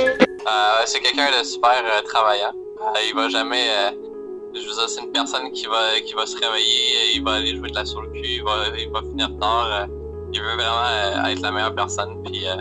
[0.00, 2.52] Euh, c'est quelqu'un de super euh, travaillant.
[2.80, 3.64] Euh, il va jamais.
[3.70, 3.90] euh,
[4.54, 7.56] je veux dire, c'est une personne qui va qui va se réveiller, il va aller
[7.56, 9.68] jouer de la sur le cul, il va, il va finir tard.
[9.72, 9.86] euh,
[10.34, 12.22] il veut vraiment euh, être la meilleure personne.
[12.24, 12.56] Puis euh,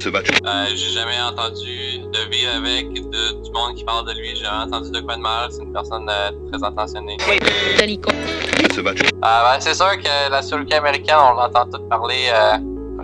[0.45, 4.29] euh, j'ai jamais entendu de vivre avec de, du monde qui parle de lui.
[4.35, 5.49] J'ai jamais entendu de quoi de mal.
[5.51, 7.17] C'est une personne euh, très intentionnée.
[9.09, 12.29] Euh, ben, c'est sûr que la sur le cul américaine, on l'entend tout parler.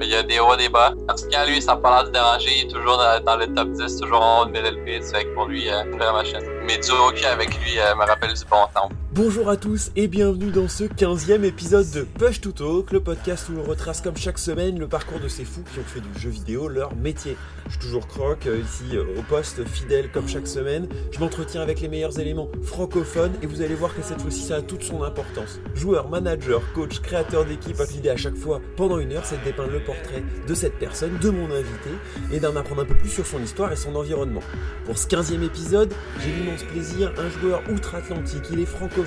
[0.01, 0.93] Il y a des hauts des bas.
[1.09, 2.49] En tout cas, lui, ça n'a pas l'air de déranger.
[2.57, 5.03] Il est toujours dans, le top 10, toujours en haut de middle pit.
[5.03, 6.41] C'est que pour lui, euh, vraie machine.
[6.63, 8.89] Mais du hockey avec lui euh, me rappelle du bon temps.
[9.17, 13.49] Bonjour à tous et bienvenue dans ce 15e épisode de Push to Talk, le podcast
[13.49, 16.19] où l'on retrace comme chaque semaine le parcours de ces fous qui ont fait du
[16.19, 17.35] jeu vidéo leur métier.
[17.65, 20.87] Je suis toujours Croc, euh, ici euh, au poste, fidèle comme chaque semaine.
[21.11, 24.57] Je m'entretiens avec les meilleurs éléments francophones et vous allez voir que cette fois-ci ça
[24.57, 25.59] a toute son importance.
[25.73, 29.71] Joueur, manager, coach, créateur d'équipe, l'idée à chaque fois pendant une heure c'est de dépeindre
[29.71, 31.89] le portrait de cette personne, de mon invité
[32.31, 34.43] et d'en apprendre un peu plus sur son histoire et son environnement.
[34.85, 35.91] Pour ce 15e épisode,
[36.23, 39.06] j'ai l'immense plaisir, un joueur outre-Atlantique, il est francophone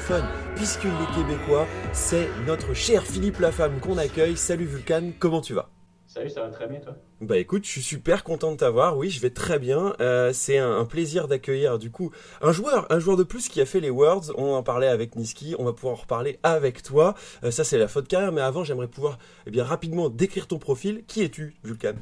[0.57, 4.37] puisqu'il est québécois, c'est notre cher Philippe Lafemme qu'on accueille.
[4.37, 5.69] Salut Vulcan, comment tu vas?
[6.07, 6.97] Salut, ça va très bien, toi?
[7.21, 8.97] Bah écoute, je suis super content de t'avoir.
[8.97, 9.95] Oui, je vais très bien.
[10.01, 12.11] Euh, c'est un, un plaisir d'accueillir du coup
[12.43, 14.33] un joueur, un joueur de plus qui a fait les Worlds.
[14.37, 15.55] On en parlait avec Niski.
[15.61, 17.15] On va pouvoir en reparler avec toi.
[17.45, 18.33] Euh, ça c'est la faute carrière.
[18.33, 21.05] Mais avant, j'aimerais pouvoir eh bien rapidement décrire ton profil.
[21.07, 21.95] Qui es-tu, Vulcan?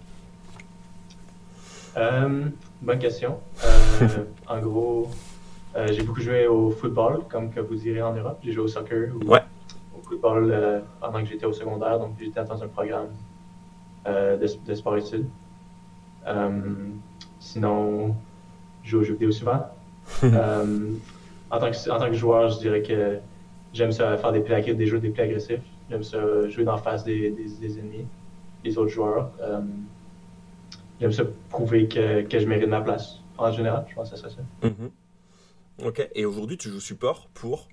[1.98, 2.44] Euh,
[2.80, 3.40] bonne question.
[3.64, 4.08] Euh,
[4.46, 5.10] en gros,
[5.90, 8.38] j'ai beaucoup joué au football, comme que vous direz en Europe.
[8.42, 9.42] J'ai joué au soccer ou Ouais.
[9.96, 13.08] au football euh, pendant que j'étais au secondaire, donc j'étais dans un programme
[14.06, 15.26] euh, de, de sport-études.
[16.26, 16.60] Euh,
[17.38, 18.14] sinon,
[18.82, 19.60] je joue aux jeux vidéo souvent.
[20.24, 20.92] Euh,
[21.50, 23.18] en, tant que, en tant que joueur, je dirais que
[23.74, 25.60] j'aime ça faire des plays, des jeux des plays agressifs.
[25.90, 28.06] J'aime ça jouer dans la face des, des, des ennemis,
[28.64, 29.30] des autres joueurs.
[29.42, 29.60] Euh,
[31.00, 33.20] j'aime ça prouver que, que je mérite ma place.
[33.36, 34.40] En général, je pense que c'est ça.
[34.62, 34.90] Mhm.
[35.84, 36.08] Ok.
[36.14, 37.68] Et aujourd'hui, tu joues support pour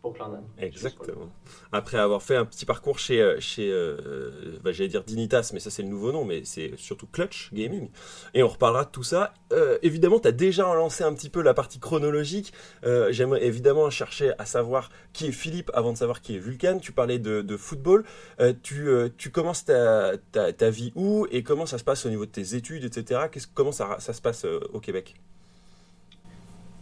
[0.00, 0.44] Pour Clandon.
[0.56, 1.28] Exactement.
[1.72, 5.60] Après avoir fait un petit parcours chez, euh, chez euh, bah, j'allais dire Dignitas, mais
[5.60, 7.90] ça c'est le nouveau nom, mais c'est surtout Clutch Gaming.
[8.32, 9.34] Et on reparlera de tout ça.
[9.52, 12.52] Euh, évidemment, tu as déjà lancé un petit peu la partie chronologique.
[12.84, 16.78] Euh, J'aimerais évidemment chercher à savoir qui est Philippe avant de savoir qui est Vulcan.
[16.78, 18.04] Tu parlais de, de football.
[18.40, 18.88] Euh, tu,
[19.18, 22.30] tu commences ta, ta, ta vie où et comment ça se passe au niveau de
[22.30, 23.22] tes études, etc.
[23.52, 25.16] Comment ça, ça se passe au Québec?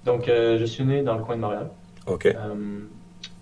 [0.07, 1.69] Donc, euh, je suis né dans le coin de Montréal.
[2.07, 2.27] Ok.
[2.27, 2.81] Euh,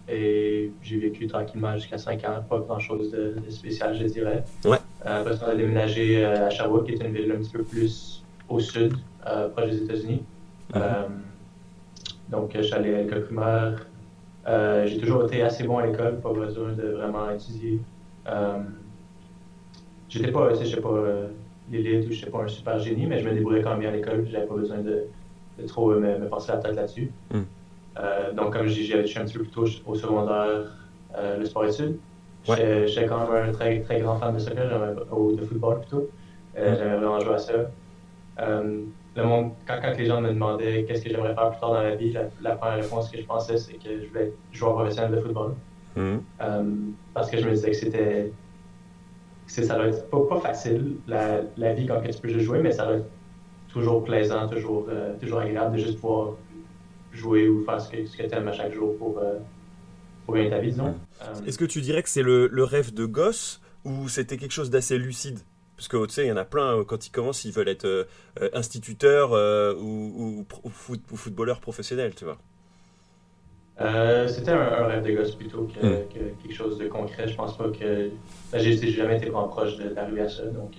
[0.09, 4.43] et j'ai vécu tranquillement jusqu'à 5 ans, pas grand chose de, de spécial, je dirais.
[4.65, 4.79] Ouais.
[5.05, 7.63] Euh, après, on a déménagé euh, à Sherbrooke, qui est une ville un petit peu
[7.63, 8.95] plus au sud,
[9.55, 10.23] proche des États-Unis.
[10.75, 10.83] Mhm.
[12.31, 13.87] Donc, je suis allé à l'école primaire.
[14.87, 17.79] J'ai toujours été assez bon à l'école, pas besoin de vraiment étudier.
[20.09, 21.05] J'étais pas, tu sais, pas
[21.71, 23.97] l'élite ou j'étais pas un super génie, mais je me débrouillais quand même bien à
[23.97, 24.27] l'école.
[24.31, 25.05] J'avais pas besoin de
[25.67, 27.11] trop me, me passer la tête là-dessus.
[27.33, 27.39] Mm.
[27.99, 30.73] Euh, donc, comme je dis, j'ai- je suis un petit peu plus tôt au secondaire,
[31.17, 31.97] euh, le sport-études.
[32.49, 32.87] Ouais.
[32.89, 34.69] J'étais quand même un très, très grand fan de soccer,
[35.13, 36.09] ou de football plutôt.
[36.59, 36.77] Euh, Mm.
[36.77, 37.53] J'aimais vraiment jouer à ça.
[38.41, 38.81] Euh,
[39.17, 41.83] le monde, quand, quand les gens me demandaient qu'est-ce que j'aimerais faire plus tard dans
[41.83, 44.75] la vie, la, la première réponse que je pensais, c'est que je voulais être joueur
[44.75, 45.55] professionnel de football.
[45.97, 46.19] Euh,
[47.15, 48.33] parce que je me disais que c'était.
[49.47, 52.87] ça doit être pas, pas facile, la, la vie quand tu peux jouer, mais ça
[52.87, 53.07] doit être
[53.75, 56.35] toujours plaisant, toujours, euh, toujours agréable de juste pouvoir
[57.13, 59.39] jouer ou faire ce que, ce que tu aimes à chaque jour pour, euh,
[60.25, 60.95] pour gagner ta vie, disons.
[61.23, 64.53] Euh, Est-ce que tu dirais que c'est le, le rêve de gosse ou c'était quelque
[64.53, 65.41] chose d'assez lucide?
[65.77, 67.85] Parce que tu sais, il y en a plein, quand ils commencent, ils veulent être
[67.85, 68.05] euh,
[68.53, 72.39] instituteurs ou, ou, ou foot- ou footballeurs professionnels, tu vois.
[74.29, 76.09] C'était un, un rêve de gosse plutôt que, Mm.
[76.15, 77.27] que quelque chose de concret.
[77.27, 78.11] Je pense pas que.
[78.53, 80.79] ben, j'ai jamais été vraiment proche d'arriver à ça, donc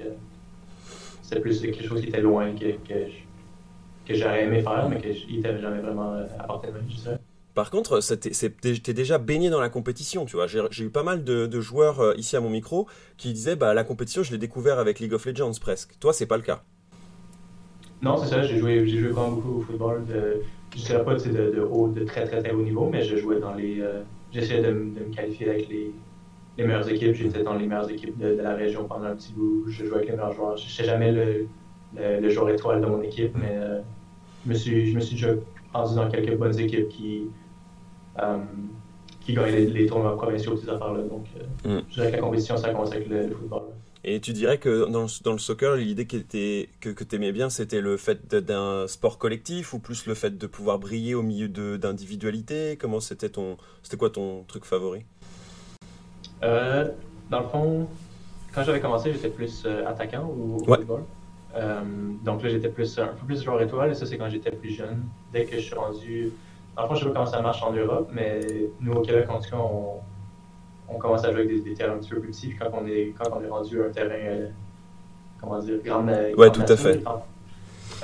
[1.31, 5.37] euh, c'est plus quelque chose qui était loin que, que, j'aurais aimé faire, mais qu'il
[5.37, 7.11] n'était jamais vraiment euh, à portée de main, je.
[7.55, 10.45] Par contre, ça t'es déjà baigné dans la compétition, tu vois.
[10.47, 13.73] J'ai eu pas mal de, de joueurs euh, ici à mon micro qui disaient, bah
[13.73, 15.97] la compétition, je l'ai découvert avec League of Legends presque.
[16.01, 16.63] Toi, c'est pas le cas?
[18.01, 20.05] Non, c'est ça, j'ai joué, j'ai joué vraiment beaucoup au football.
[20.05, 20.41] De,
[20.75, 23.39] je dirais pas de, de, haut, de très très très haut niveau, mais je jouais
[23.39, 23.79] dans les.
[23.79, 24.01] euh,
[24.33, 25.93] J'essayais de, de me qualifier avec les,
[26.57, 27.13] les meilleures équipes.
[27.13, 29.65] J'étais dans les meilleures équipes de, de la région pendant un petit bout.
[29.67, 30.57] Je jouais avec les meilleurs joueurs.
[30.57, 31.47] Je n'étais jamais le,
[31.95, 33.81] le, le joueur étoile de mon équipe, mais euh,
[34.45, 35.33] je, me suis, je me suis déjà
[35.73, 37.23] rendu dans quelques bonnes équipes qui,
[38.21, 38.37] euh,
[39.21, 41.03] qui gagnaient les, les tournois provinciaux, ces affaires-là.
[41.03, 41.81] Donc, euh, Mm.
[41.89, 43.63] je dirais que la compétition, ça commence avec le, le football.
[44.07, 47.15] Et tu dirais que dans le, dans le soccer, l'idée qui était, que, que tu
[47.15, 51.15] aimais bien, c'était le fait d'un sport collectif ou plus le fait de pouvoir briller
[51.15, 51.47] au milieu
[51.79, 52.77] d'individualité?
[52.79, 55.05] Comment c'était ton, c'était quoi ton truc favori?
[56.45, 56.89] Euh,
[57.29, 57.87] dans le fond,
[58.53, 60.77] quand j'avais commencé, j'étais plus attaquant au, Ouais.
[60.77, 61.03] football.
[61.55, 61.81] Euh,
[62.23, 64.71] donc là, j'étais plus un peu plus joueur étoile, et ça, c'est quand j'étais plus
[64.71, 65.03] jeune.
[65.33, 66.31] Dès que je suis rendu.
[66.77, 68.41] En le fond, je sais pas comment ça marche en Europe, mais
[68.81, 69.93] nous, au Québec, en tout cas, on,
[70.93, 72.47] on commence à jouer avec des, des terrains un petit peu plus petits.
[72.49, 74.47] Puis quand on est, quand on est rendu à un terrain, euh,
[75.39, 76.09] comment dire, grande.
[76.09, 77.01] Ouais, grande tout à fait.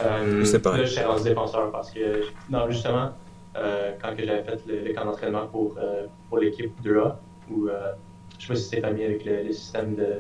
[0.01, 0.81] Euh, C'est pareil.
[0.81, 3.09] Là, je suis rendu défenseur parce que, non, justement,
[3.57, 7.15] euh, quand j'avais fait le, le camp d'entraînement pour, euh, pour l'équipe 2A,
[7.51, 7.91] où euh,
[8.41, 10.15] je sais pas si c'est familier avec le, le système de,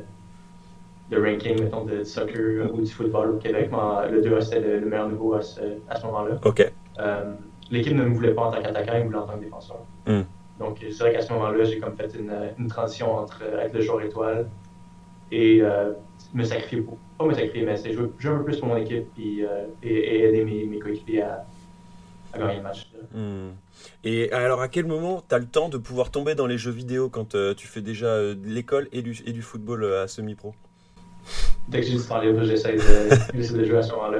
[1.09, 4.79] de ranking, mettons, de soccer ou du football au Québec, mais le 2A, c'était le,
[4.79, 5.59] le meilleur niveau à ce,
[5.89, 6.39] à ce moment-là.
[6.45, 6.71] Ok.
[6.99, 7.33] Euh,
[7.71, 9.79] l'équipe ne me voulait pas en tant qu'attaquant, il me voulait en tant que défenseur.
[10.05, 10.21] Hmm.
[10.59, 13.81] Donc, c'est vrai qu'à ce moment-là, j'ai comme fait une, une transition entre être le
[13.81, 14.47] joueur étoile
[15.31, 15.93] et euh,
[16.35, 16.99] me sacrifier pour.
[17.17, 19.65] Pas me sacrifier, mais c'est jouer, jouer un peu plus pour mon équipe puis, euh,
[19.81, 21.43] et, et aider mes, mes coéquipiers à,
[22.33, 23.17] à.
[23.17, 23.51] Hmm.
[24.03, 26.71] Et alors, à quel moment tu as le temps de pouvoir tomber dans les jeux
[26.71, 30.03] vidéo quand euh, tu fais déjà euh, de l'école et du, et du football euh,
[30.03, 30.53] à semi-pro?
[31.67, 34.19] Dès que j'ai du temps libre, j'essaie de, de jouer à ce moment-là.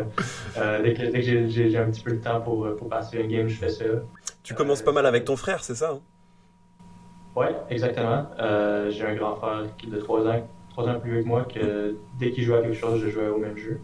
[0.83, 3.47] Dès que, dès que j'ai, un petit peu de temps pour, pour passer une game,
[3.47, 3.85] je fais ça.
[4.43, 5.99] Tu commences pas mal avec ton frère, c'est ça hein?
[7.35, 8.27] Ouais, exactement.
[8.89, 11.45] J'ai un grand frère qui est de 3 ans, 3 ans plus vieux que moi,
[11.45, 13.81] que dès qu'il jouait à quelque chose, je jouais au même jeu.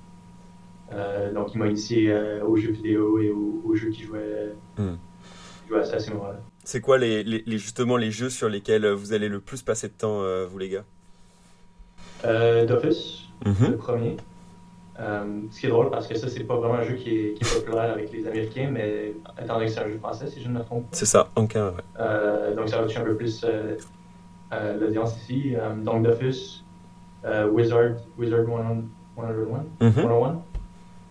[0.93, 4.53] Euh, donc, il m'a initié euh, aux jeux vidéo et aux, aux jeux qu'il jouait,
[4.77, 4.95] Hmm.
[5.65, 6.39] qu'il jouait à, moments-là.
[6.63, 9.93] C'est quoi les, justement les jeux sur lesquels euh, vous allez le plus passer de
[9.93, 10.83] temps, euh, vous les gars?
[12.25, 13.71] Euh, Dofus, Mhm.
[13.71, 14.17] le premier.
[14.99, 17.33] Euh, ce qui est drôle parce que ça, c'est pas vraiment un jeu qui est,
[17.35, 20.41] qui est populaire avec les Américains, mais étant donné que c'est un jeu français, si
[20.41, 20.97] je ne me trompe pas.
[20.97, 22.55] C'est ça, Anquin, ouais.
[22.55, 23.45] Donc ça va toucher un peu plus
[24.79, 25.53] l'audience ici.
[25.83, 26.63] Donc Dofus,
[27.51, 28.83] Wizard, Wizard 101,
[29.15, 29.93] 101, Mhm.
[29.93, 30.41] 101,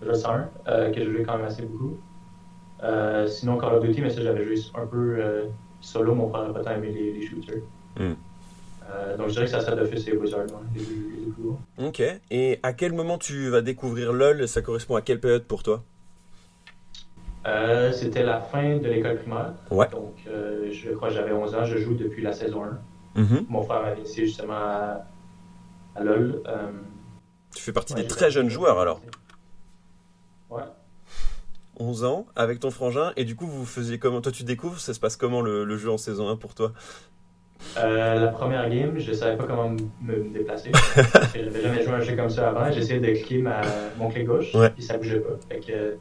[0.02, 1.96] Wizard 101, euh, que j'ai joué quand même assez beaucoup.
[2.82, 5.44] Euh, sinon Call of Duty, mais ça j'avais joué un peu euh,
[5.80, 7.62] solo, mon frère n'a pas tant aimé les, les shooters.
[7.98, 8.12] Mm.
[8.90, 11.32] Euh, donc je dirais que ça serait Dofus et Wizard, ouais, les, deux- les deux
[11.32, 11.58] plus gros.
[11.78, 12.02] Ok.
[12.30, 14.46] Et à quel moment tu vas découvrir LoL?
[14.46, 15.82] Ça correspond à quelle période pour toi?
[17.92, 19.54] C'était la fin de l'école primaire.
[19.70, 19.88] Ouais.
[19.90, 23.20] Donc je crois que j'avais 11 ans, je joue depuis la saison 1.
[23.20, 23.46] Mhm.
[23.48, 25.06] Mon frère m'a initié justement à,
[25.94, 26.42] à LoL.
[27.54, 29.00] Tu fais partie Ouais, des très jeunes joueurs alors.
[31.78, 31.86] Ouais.
[31.86, 34.94] 11 ans, avec ton frangin, et du coup vous faisiez comment Toi tu découvres, ça
[34.94, 36.72] se passe comment le, le jeu en saison 1 pour toi?
[37.78, 40.70] Euh, la première game, je savais pas comment me déplacer.
[40.94, 41.00] que
[41.34, 42.70] J'avais jamais joué à un jeu comme ça avant.
[42.70, 43.60] J'essayais de cliquer ma,
[43.98, 44.70] mon clé gauche, Ouais.
[44.70, 45.34] puis ça bougeait pas.
[45.48, 45.94] Fait que euh,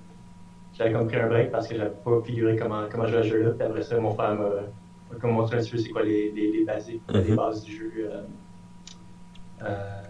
[0.78, 3.28] j'avais comme pris un break parce que j'avais pas figuré comment, comment jouer à ce
[3.30, 3.52] jeu-là.
[3.52, 6.66] Puis après ça, mon frère m'a montré un petit peu c'est quoi les, les, les
[6.66, 7.36] basiques, les Mhm.
[7.36, 7.92] bases du jeu.
[8.00, 8.22] Euh,
[9.64, 10.02] euh,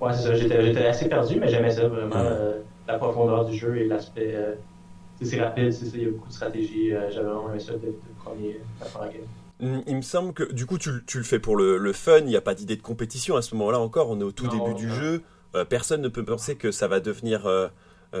[0.00, 0.34] ouais, c'est ça.
[0.34, 2.16] J'étais assez perdu, mais j'aimais ça vraiment.
[2.16, 4.34] Euh, la profondeur du jeu et l'aspect.
[5.22, 6.92] Euh, c'est rapide, c'est ça, il y a beaucoup de stratégie.
[6.92, 9.82] euh, J'avais vraiment aimé ça le premier, la première game.
[9.86, 12.26] Il me semble que du coup tu, tu le fais pour le, le fun, il
[12.26, 14.64] n'y a pas d'idée de compétition à ce moment-là encore, on est au tout Non,
[14.66, 15.22] début du jeu,
[15.56, 17.68] Euh, personne ne peut penser que ça va devenir euh, euh,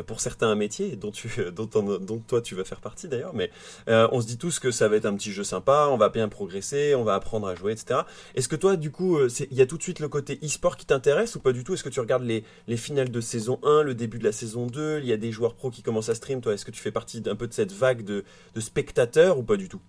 [0.06, 1.12] pour certains un métier dont,
[1.54, 3.50] dont, on- dont toi tu vas faire partie d'ailleurs, mais
[3.88, 6.08] euh, on se dit tous que ça va être un petit jeu sympa, on va
[6.08, 8.00] bien progresser, on va apprendre à jouer, etc.
[8.34, 10.76] Est-ce que toi du coup, euh, il y a tout de suite le côté e-sport
[10.76, 11.74] qui t'intéresse ou pas du tout?
[11.74, 14.66] Est-ce que tu regardes les, les finales de saison 1, le début de la saison
[14.66, 16.80] 2, il y a des joueurs pro qui commencent à stream, toi est-ce que tu
[16.80, 18.24] fais partie d'un peu de cette vague de,
[18.58, 19.80] spectateurs ou pas du tout?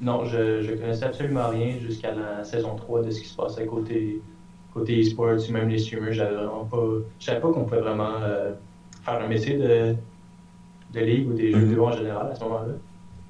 [0.00, 3.66] Non, je, je connaissais absolument rien jusqu'à la saison 3 de ce qui se passait
[3.66, 4.20] côté,
[4.74, 6.12] côté e-sports même les streamers.
[6.12, 8.52] Je savais pas qu'on pouvait vraiment euh,
[9.06, 9.94] faire un métier de,
[10.92, 11.64] de ligue ou des jeux Mhm.
[11.68, 12.74] vidéo en général à ce moment-là.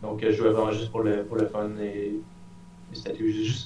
[0.03, 2.15] Donc euh, je jouais vraiment juste pour le, pour le fun et,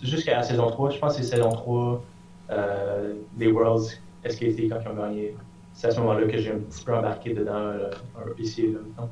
[0.02, 2.02] Jusqu'à la saison 3, je pense que c'est saison 3
[2.50, 5.36] euh, des Worlds SKT quand ils ont gagné.
[5.74, 7.90] C'est à ce moment-là que j'ai un petit peu embarqué dedans euh,
[8.38, 8.78] ici et là.
[8.80, 9.10] maintenant.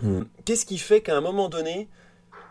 [0.00, 0.24] Hmm.
[0.44, 1.88] Qu'est-ce qui fait qu'à un moment donné,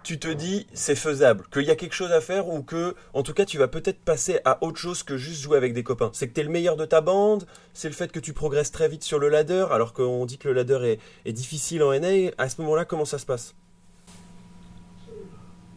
[0.07, 3.23] tu te dis c'est faisable, qu'il y a quelque chose à faire ou que, en
[3.23, 6.11] tout cas, tu vas peut-être passer à autre chose que juste jouer avec des copains
[6.13, 8.71] C'est que tu es le meilleur de ta bande C'est le fait que tu progresses
[8.71, 10.79] très vite sur le ladder alors qu'on dit que le ladder
[11.25, 13.53] est, est difficile en NA À ce moment-là, comment ça se passe?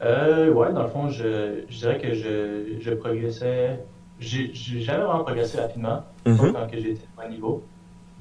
[0.03, 3.81] Euh, ouais, dans le fond, je, je dirais que je, je progressais.
[4.21, 7.65] J'ai jamais vraiment progressé rapidement, sauf quand que j'étais à un niveau.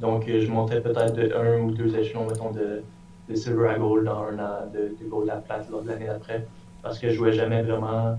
[0.01, 2.81] Donc, je montais peut-être de un ou deux échelons, mettons, de,
[3.29, 6.07] de silver à gold dans un an, de, de gold à plate lors de l'année
[6.07, 6.45] d'après,
[6.81, 8.17] parce que je jouais jamais vraiment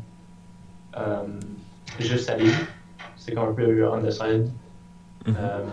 [0.96, 1.22] euh,
[1.98, 2.50] juste à ligue.
[3.16, 4.48] C'est comme un peu on the side.
[5.26, 5.36] Mhm.
[5.38, 5.64] Euh,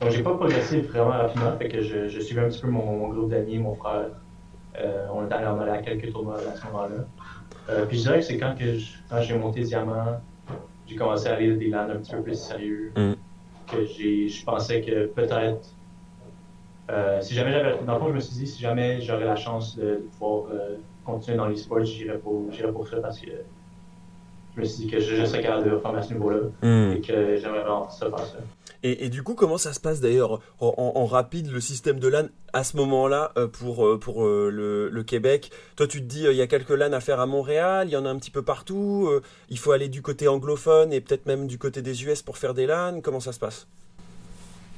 [0.00, 2.84] donc, j'ai pas progressé vraiment rapidement, fait que je, je suivais un petit peu mon,
[2.98, 4.06] mon groupe d'amis, mon frère.
[4.80, 7.04] Euh, on est allé en à quelques tournois à ce moment-là.
[7.68, 10.20] Euh, puis je dirais que c'est quand, que je- quand j'ai monté Diamant,
[10.86, 12.92] j'ai commencé à aller des LAN un petit peu plus sérieux.
[12.96, 13.12] Mm.
[13.66, 15.68] Que j'ai, je pensais que peut-être,
[16.90, 17.78] euh, si jamais j'avais.
[17.84, 20.50] Dans le fond, je me suis dit, si jamais j'aurais la chance de, de pouvoir
[20.52, 23.30] euh, continuer dans l'e-sport, j'irais pour, j'irais pour ça parce que
[24.54, 26.92] je me suis dit que je, je serais capable de reformer à ce niveau-là Hmm.
[26.96, 28.38] et que j'aimerais vraiment ça faire ça.
[28.82, 31.98] Et, et du coup, comment ça se passe d'ailleurs en, en- en rapide le système
[31.98, 35.50] de LAN à ce moment-là euh, pour, pour le, le Québec?
[35.76, 37.96] Toi, tu te dis, il y a quelques LAN à faire à Montréal, il y
[37.96, 39.10] en a un petit peu partout,
[39.48, 42.54] il faut aller du côté anglophone et peut-être même du côté des US pour faire
[42.54, 43.00] des LAN.
[43.00, 43.66] Comment ça se passe?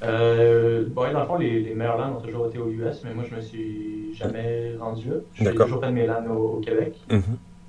[0.02, 3.14] Euh, bon, dans le fond, les, les meilleurs LAN ont toujours été aux US, mais
[3.14, 5.16] moi, je me suis jamais rendu là.
[5.34, 6.98] Suis toujours fait de mes LAN au, au Québec.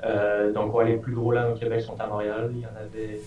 [0.06, 2.50] Euh, donc, ouais, les plus gros LAN au Québec sont à Montréal.
[2.54, 3.22] Il y en avait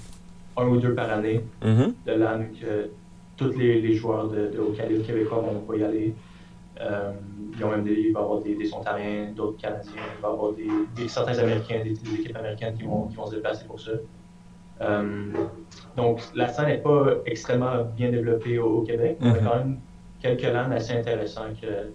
[0.56, 1.94] un ou deux par année Mhm.
[2.06, 2.88] de LAN que
[3.36, 6.14] tous les, les joueurs de, de haut calibre québécois vont, vont y aller.
[6.80, 7.12] Euh,
[7.56, 10.28] ils ont même des, il va y avoir des, des Ontariens, d'autres Canadiens, il va
[10.28, 13.36] y avoir des, des- certains Américains, des, des équipes américaines qui vont, qui vont se
[13.36, 13.92] déplacer pour ça.
[14.84, 15.32] Euh,
[15.96, 19.44] donc, la scène n'est pas extrêmement bien développée au, au Québec, il y a Mhm.
[19.48, 19.80] quand même
[20.20, 21.92] quelques LAN assez intéressants que,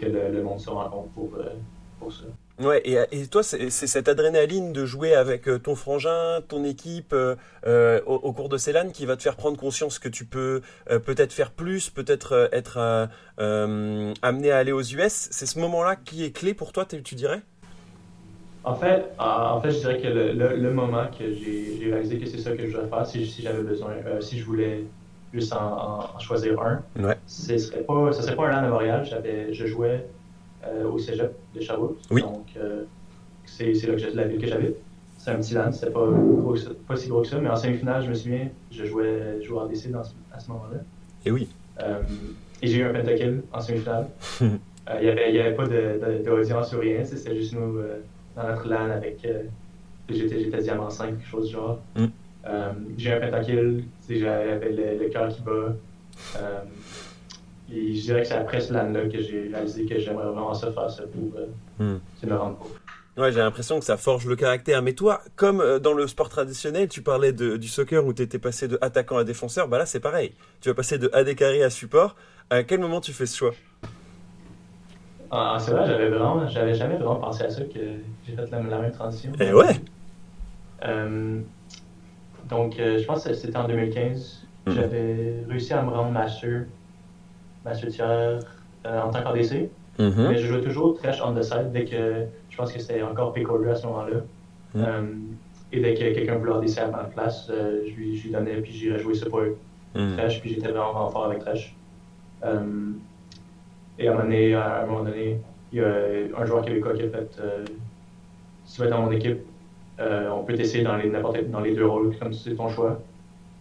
[0.00, 1.54] que le, le monde se rencontre pour, euh,
[1.98, 2.24] pour ça.
[2.58, 7.12] Ouais, et, et toi, c'est cette adrénaline de jouer avec euh, ton frangin, ton équipe
[7.12, 10.24] euh, au, au cours de ces LAN qui va te faire prendre conscience que tu
[10.24, 12.78] peux euh, peut-être faire plus, peut-être être
[13.40, 15.28] euh, amené à aller aux US.
[15.30, 17.42] C'est ce moment-là qui est clé pour toi, tu dirais?
[18.66, 22.26] En fait, en fait, je dirais que le, le- le moment que j'ai réalisé que
[22.26, 24.82] c'est ça que je voulais faire, si, si j'avais besoin, euh, si je voulais
[25.32, 27.16] juste en, choisir un, Ouais.
[27.28, 29.06] ce serait pas, ce serait pas un LAN à Montréal.
[29.08, 30.04] J'avais, je jouais
[30.66, 31.96] euh, au cégep de Sherbrooke.
[32.10, 32.22] Oui.
[32.22, 32.82] Donc, euh,
[33.44, 33.72] c'est
[34.14, 34.74] la ville que j'habite.
[35.16, 36.56] C'est un petit LAN, c'était pas, gros
[36.88, 39.92] pas si gros que ça, mais en semi-finale, je me souviens, je jouais, en DC
[39.92, 40.78] dans ce- à ce moment-là.
[41.24, 41.48] Et oui.
[41.80, 42.00] Euh,
[42.62, 44.08] et j'ai eu un pentakill en semi-finale.
[44.42, 47.78] Il n'y avait, y avait pas de- de- d'audience ou rien, c'était juste nous
[48.36, 49.24] dans notre LAN avec.
[49.24, 49.42] euh,
[50.08, 51.80] j'étais, j'étais diamant 5, quelque chose du genre.
[51.96, 52.04] Mm.
[52.46, 55.74] Euh, j'ai un pentakill, j'avais le, le cœur qui bat.
[56.36, 56.60] Euh,
[57.72, 60.70] et je dirais que c'est après ce LAN-là que j'ai réalisé que j'aimerais vraiment ça
[60.70, 61.46] faire ça pour euh,
[61.78, 62.00] Mm.
[62.28, 62.70] me rendre compte.
[63.18, 64.82] Ouais, j'ai l'impression que ça forge le caractère.
[64.82, 68.20] Mais toi, comme euh, dans le sport traditionnel, tu parlais de- du soccer où tu
[68.22, 70.32] étais passé de attaquant à défenseur, bah là c'est pareil.
[70.60, 72.14] Tu vas passer de AD carré à support.
[72.50, 73.54] À quel moment tu fais ce choix?
[75.30, 77.80] Ah, c'est vrai, j'avais vraiment, j'avais jamais vraiment pensé à ça que
[78.24, 79.32] j'ai fait la, la même transition.
[79.40, 79.80] Eh ouais
[80.84, 81.40] Euh,
[82.48, 84.46] donc, euh, je pense que c'était en 2015.
[84.66, 84.74] Mhm.
[84.74, 86.64] J'avais réussi à me rendre master,
[87.64, 88.40] master tiers
[88.86, 89.70] euh, en tant qu'ADC.
[89.98, 90.28] Mhm.
[90.28, 93.32] Mais je jouais toujours trash on the side dès que je pense que c'était encore
[93.32, 94.20] pick order à ce moment-là.
[94.74, 95.36] Mhm.
[95.72, 98.72] Et dès que quelqu'un voulait ADC à ma place, je, lui, je lui donnais puis
[98.72, 99.42] j'irais jouer support
[99.94, 100.16] Mhm.
[100.16, 101.74] trash, puis j'étais vraiment, fort avec trash.
[103.98, 105.40] Et à un, moment donné, à un moment donné,
[105.72, 107.64] il y a un joueur québécois qui a fait euh,
[108.64, 109.38] Si tu veux être dans mon équipe,
[110.00, 113.00] euh, on peut t'essayer dans les, n'importe- dans les deux rôles, comme c'est ton choix.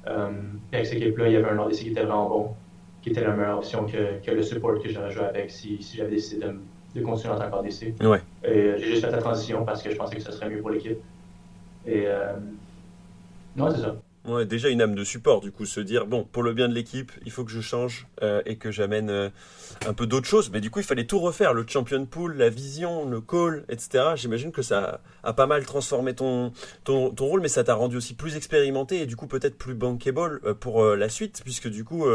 [0.08, 0.30] Euh,
[0.70, 2.50] puis avec cette équipe-là, il y avait un ADC qui était vraiment bon,
[3.02, 5.98] qui était la meilleure option que, que le support que j'aurais joué avec si, si
[5.98, 6.56] j'avais décidé de,
[6.96, 7.94] de continuer en tant qu'ADC.
[8.04, 8.22] Ouais.
[8.44, 10.62] Et euh, j'ai juste fait la transition parce que je pensais que ce serait mieux
[10.62, 10.98] pour l'équipe.
[11.88, 12.34] Et euh,
[13.56, 13.96] non, c'est ça.
[14.28, 16.74] Ouais, déjà une âme de support, du coup, se dire, bon, pour le bien de
[16.74, 19.30] l'équipe, il faut que je change euh, et que j'amène euh,
[19.86, 20.50] un peu d'autres choses.
[20.52, 24.14] Mais du coup, il fallait tout refaire, le champion pool, la vision, le call, etc.
[24.16, 26.52] J'imagine que ça a pas mal transformé ton,
[26.88, 30.56] rôle, mais ça t'a rendu aussi plus expérimenté et du coup peut-être plus bankable euh,
[30.56, 32.06] pour la suite, puisque du coup,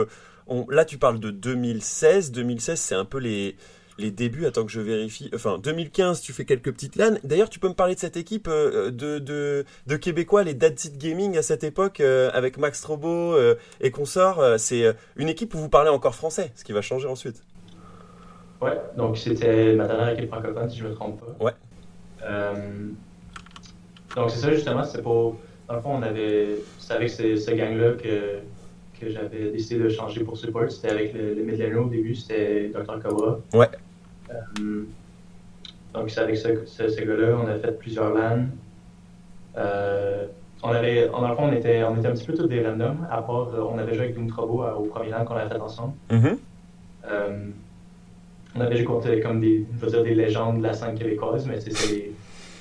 [0.68, 2.32] là tu parles de 2016.
[2.32, 3.56] 2016, c'est un peu les
[3.98, 5.30] les débuts, attends que je vérifie.
[5.34, 7.16] Enfin, 2015, tu fais quelques petites LAN.
[7.24, 10.98] D'ailleurs, tu peux me parler de cette équipe euh, de, de, de Québécois, les Seed
[10.98, 14.58] Gaming à cette époque, euh, avec Max Trobo euh, et consorts.
[14.58, 17.42] C'est une équipe où vous parlez encore français, ce qui va changer ensuite.
[18.60, 21.44] Ouais, donc c'était ma dernière équipe francophone, si je ne me trompe pas.
[21.44, 21.52] Ouais.
[24.16, 25.38] Donc c'est ça, justement, c'est pour.
[25.68, 26.56] Dans le fond, on avait.
[26.78, 28.40] C'est avec ce, ce gang-là que,
[29.00, 30.70] que j'avais décidé de changer pour support.
[30.70, 33.00] C'était avec le, le Midlaner au début, c'était Dr.
[33.02, 33.38] Cobra.
[33.54, 33.68] Ouais.
[34.30, 34.84] Euh,
[35.94, 38.44] donc c'est avec ce, ce, ce gars-là, on a fait plusieurs LAN.
[39.56, 40.26] Euh,
[40.62, 42.98] on avait, dans le fond, on était, on était un petit peu tous des randoms,
[43.10, 45.60] à part, euh, on avait joué avec Doom Trobo au premier LAN qu'on avait fait
[45.60, 45.94] ensemble.
[46.10, 46.36] Mm-hmm.
[47.10, 47.46] Euh,
[48.54, 51.88] on avait joué contre comme des, dire, des légendes de la scène québécoise, mais c'est
[51.88, 52.12] des,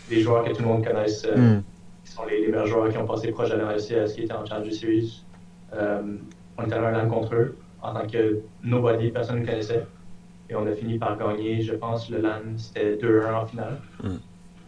[0.10, 1.62] des joueurs que tout le monde connaisse, Mm.
[2.06, 4.34] qui sont les, les meilleurs joueurs qui ont passé proche de la RCS, qui étaient
[4.34, 5.24] en Challenger Series.
[5.74, 6.02] Euh,
[6.58, 9.86] on était allé un LAN contre eux en tant que nobody, personne ne nous connaissait.
[10.50, 13.78] Et on a fini par gagner, je pense, le LAN, c'était 2-1 en finale.
[14.04, 14.08] Mm.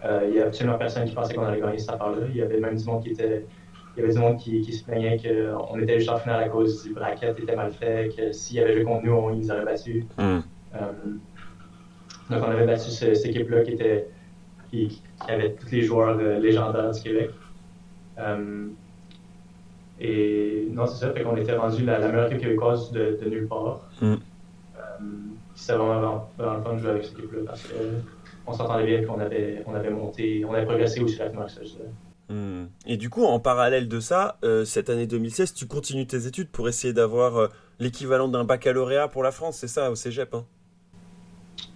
[0.05, 2.25] Euh, il y a absolument personne qui pensait qu'on allait gagner cette affaire-là.
[2.29, 3.45] Il y avait même du monde qui était.
[3.95, 6.47] Il y avait du monde qui, qui se plaignait qu'on était juste en finale à
[6.49, 9.39] cause du bracket était mal fait, que s'il y avait joué contre nous, on, ils
[9.39, 10.05] nous auraient battus.
[10.17, 10.21] Mm.
[10.21, 10.39] Euh,
[12.29, 14.07] donc, on avait battu ce- cette équipe-là qui, était,
[14.69, 14.87] qui,
[15.25, 17.31] qui avait tous les joueurs euh, légendaires du Québec.
[20.01, 23.29] Et non, c'est ça, fait qu'on était rendu la, la meilleure équipe québécoise de, de
[23.29, 23.81] nulle part.
[24.01, 24.13] Mm.
[24.13, 24.17] Euh,
[25.53, 27.61] C'était vraiment, vraiment, le fun de jouer avec cette équipe-là parce
[28.45, 31.61] qu'on s'entendait bien qu'on avait, on avait monté, on avait progressé aussi rapidement que ça.
[32.29, 32.67] Hmm.
[32.87, 36.49] Et du coup, en parallèle de ça, euh, cette année 2016, tu continues tes études
[36.49, 40.45] pour essayer d'avoir euh, l'équivalent d'un baccalauréat pour la France, c'est ça, au cégep hein?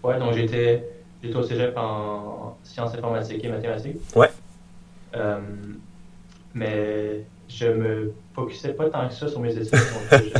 [0.01, 0.87] Ouais, donc j'étais
[1.33, 3.97] au cégep en sciences informatiques et mathématiques.
[4.15, 4.29] Ouais.
[5.15, 5.39] Euh,
[6.53, 7.25] mais
[7.55, 9.71] je me focusais pas tant que ça sur mes études.
[9.71, 10.39] donc je,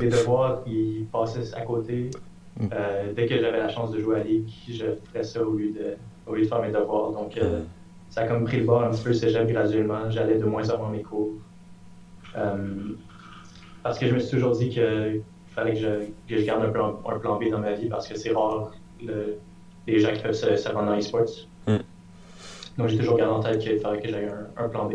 [0.04, 2.10] les devoirs qui passaient à côté,
[2.60, 2.68] hmm.
[3.16, 5.72] dès que j'avais la chance de jouer à la Ligue, je ferais ça au lieu
[5.72, 7.12] de, au lieu de faire mes devoirs.
[7.12, 7.64] Donc, hmm
[8.10, 10.10] ça a comme pris le bord un petit peu cégep graduellement.
[10.10, 11.32] J'allais de moins en moins mes cours.
[12.36, 12.94] Euh,
[13.82, 15.88] parce que je me suis toujours dit qu'il fallait que je,
[16.28, 18.72] que je garde un plan, un plan, B dans ma vie parce que c'est rare
[19.02, 19.38] le,
[19.86, 21.26] les gens qui peuvent se, rendre dans les sports.
[21.66, 21.76] Mm.
[22.76, 24.94] Donc j'ai toujours gardé en tête qu'il fallait que j'aille un, un plan B.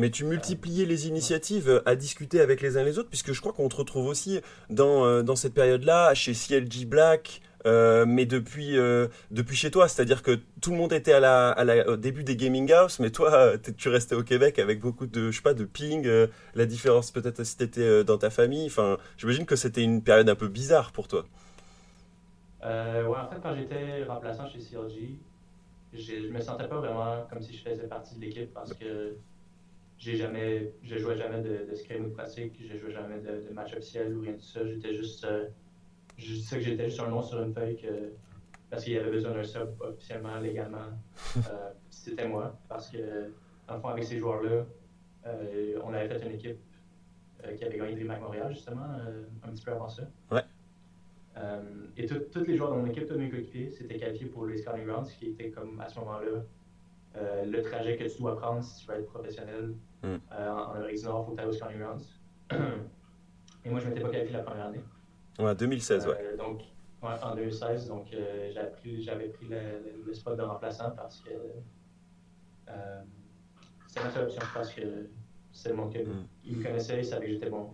[0.00, 3.52] Mais tu multipliais les initiatives à discuter avec les uns les autres, puisque je crois
[3.52, 4.40] qu'on te retrouve aussi
[4.70, 9.88] dans, euh, dans cette période-là, chez CLG Black, euh, mais depuis, euh, depuis chez toi.
[9.88, 12.98] C'est-à-dire que tout le monde était à la, à la, au début des gaming house,
[12.98, 16.08] mais toi, tu restais au Québec avec beaucoup de, je sais pas, de ping.
[16.54, 18.68] La différence peut-être si tu étais dans ta famille.
[18.68, 21.26] Enfin, j'imagine que c'était une période un peu bizarre pour toi.
[22.62, 25.18] ouais, en fait, quand j'étais remplaçant chez CLG,
[25.92, 29.16] je me sentais pas vraiment comme si je faisais partie de l'équipe parce que
[30.00, 33.54] j'ai jamais, je jouais jamais de, de scrim ou pratique, je jouais jamais de, de
[33.54, 34.66] match officiel ou rien de ça.
[34.66, 35.24] J'étais juste
[36.20, 38.12] je sais que j'étais juste un nom sur une feuille que,
[38.68, 40.78] parce qu'il y avait besoin d'un sub officiellement, légalement.
[41.36, 42.58] Euh, c'était moi.
[42.68, 43.32] Parce que,
[43.68, 44.64] en fond, avec ces joueurs-là,
[45.26, 46.58] euh, on avait fait une équipe
[47.44, 48.86] euh, qui avait gagné DreamHack Montréal, justement,
[49.44, 50.02] un petit peu avant ça.
[50.32, 50.42] Ouais.
[51.96, 54.86] et tous les joueurs de mon équipe, tous mes coéquipiers, s'étaient qualifiés pour les Scouting
[54.86, 56.42] Grounds, qui était comme à ce moment-là
[57.44, 60.18] le trajet que tu dois prendre si tu veux être professionnel mm.
[60.30, 62.20] en Amérique du Nord, faut que tu aux Scouting Grounds.
[63.64, 64.80] et moi, je ne m'étais pas qualifié la première année.
[65.38, 66.14] Ouais, 2016, ouais.
[66.20, 66.62] Euh, donc,
[67.02, 68.50] en 2016, donc euh,
[68.98, 71.30] j'avais pris, le, spot de remplaçant parce que
[72.68, 73.02] euh,
[73.86, 74.82] c'était ma seule option parce que
[75.52, 76.08] c'est mon club.
[76.08, 76.26] Mm.
[76.44, 77.70] Il me connaissait, il savait que j'étais bon.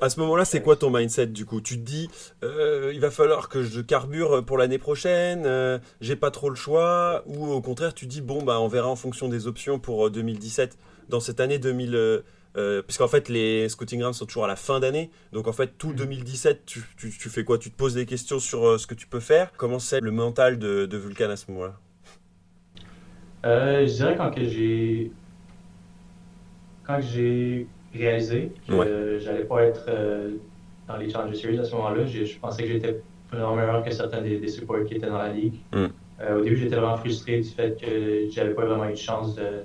[0.00, 1.60] À ce moment-là, c'est quoi ton mindset du coup?
[1.60, 2.10] Tu te dis,
[2.42, 7.46] il va falloir que je carbure pour l'année prochaine, j'ai pas trop le choix, ou
[7.46, 10.76] au contraire, tu dis, bon, bah, on verra en fonction des options pour 2017.
[11.08, 12.22] Dans cette année 2000,
[12.56, 15.76] euh, puisqu'en fait les scouting grounds sont toujours à la fin d'année donc en fait
[15.76, 16.62] tout 2017 mm.
[16.64, 17.58] tu, tu, tu, fais quoi?
[17.58, 19.50] Tu te poses des questions sur euh, ce que tu peux faire?
[19.56, 21.74] Comment c'est le mental de, de Vulcan à ce moment-là?
[23.44, 25.10] Euh, je dirais quand j'ai
[26.86, 29.86] quand j'ai réalisé que j'allais pas être
[30.86, 34.20] dans les Challenger Series à ce moment-là je, pensais que j'étais vraiment meilleur que certains
[34.20, 35.86] des, des supports qui étaient dans la ligue mm.
[36.36, 39.62] au début j'étais vraiment frustré du fait que j'avais pas vraiment eu de chance de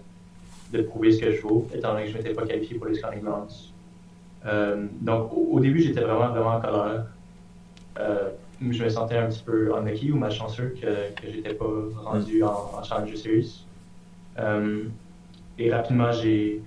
[0.72, 2.96] de prouver ce que je vaux, étant donné que je m'étais pas qualifié pour les
[2.96, 3.74] Scanning Grounds.
[4.46, 7.06] Euh, donc, au, début, j'étais vraiment, vraiment en colère.
[8.00, 8.30] Euh,
[8.62, 11.66] je me sentais un petit peu unlucky ou malchanceux que, que j'étais pas
[12.04, 13.66] rendu en, en Challenger Series.
[14.38, 14.84] Euh,
[15.58, 16.62] et rapidement, j'ai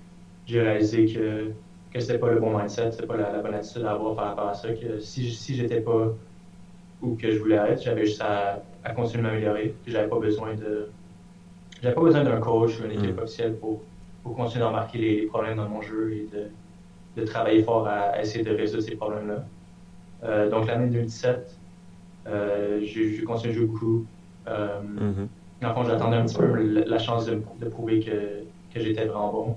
[0.49, 1.51] réalisé que,
[1.93, 4.49] que c'était pas le bon mindset, c'était pas la, bonne attitude à avoir par rapport
[4.49, 6.13] à ça, que si, si j'étais pas
[7.01, 10.19] où que je voulais être, j'avais juste à, à continuer de m'améliorer, que j'avais pas
[10.19, 10.89] besoin de
[11.83, 13.23] j'avais pas besoin d'un coach ou une équipe mm.
[13.23, 13.83] officielle pour
[14.23, 18.21] pour continuer à remarquer les, problèmes dans mon jeu et de, de travailler fort à,
[18.21, 19.45] essayer de résoudre ces problèmes-là.
[20.25, 21.59] Euh, donc l'année 2017,
[22.29, 24.07] euh, j'ai continué de jouer beaucoup.
[24.47, 24.81] Euh.
[25.65, 29.33] En fond, j'attendais un petit peu la, chance de, de, prouver que, que j'étais vraiment
[29.33, 29.57] bon.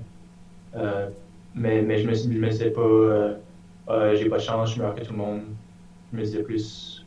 [0.75, 1.09] Euh,
[1.53, 2.81] mais, mais je me, je me disais pas,
[3.87, 5.41] ah, j'ai pas de chance, je suis meilleur que tout le monde.
[6.11, 7.05] Je me disais plus,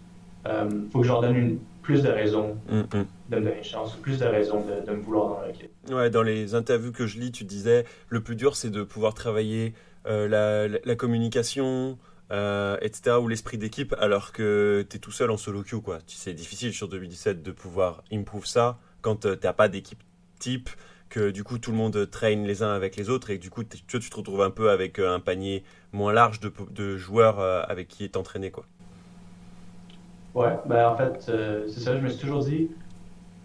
[0.90, 3.06] faut que je leur donne une, plus de raisons mm-hmm.
[3.30, 5.70] de me donner une chance, plus de raisons de, de me vouloir dans l'équipe.
[5.90, 9.14] Ouais, dans les interviews que je lis, tu disais le plus dur c'est de pouvoir
[9.14, 9.72] travailler
[10.06, 11.98] euh, la, la, communication,
[12.30, 15.80] euh, etc., ou l'esprit d'équipe, alors que tu es tout seul en solo queue.
[15.80, 15.98] Quoi.
[16.06, 20.02] C'est difficile sur 2017 de pouvoir improve ça quand euh, tu n'as pas d'équipe
[20.38, 20.68] type,
[21.08, 23.64] que du coup tout le monde traîne les uns avec les autres et du coup
[23.64, 27.88] tu, tu te retrouves un peu avec un panier moins large de, de joueurs avec
[27.88, 28.50] qui est entraîné.
[28.50, 28.64] Quoi.
[30.34, 31.30] Ouais, ben en fait,
[31.66, 32.70] c'est ça, je me suis toujours dit,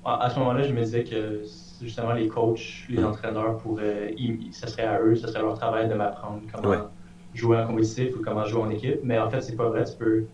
[0.06, 1.44] à, à ce moment-là, je me disais que
[1.82, 3.06] justement les coachs, les mm.
[3.06, 4.16] entraîneurs pourraient,
[4.52, 6.90] ça serait à eux, ça serait leur travail de m'apprendre comment
[7.34, 9.00] jouer en compétitif ou comment jouer en équipe.
[9.04, 9.84] Mais en fait, c'est pas vrai.
[9.86, 10.26] Tu peux,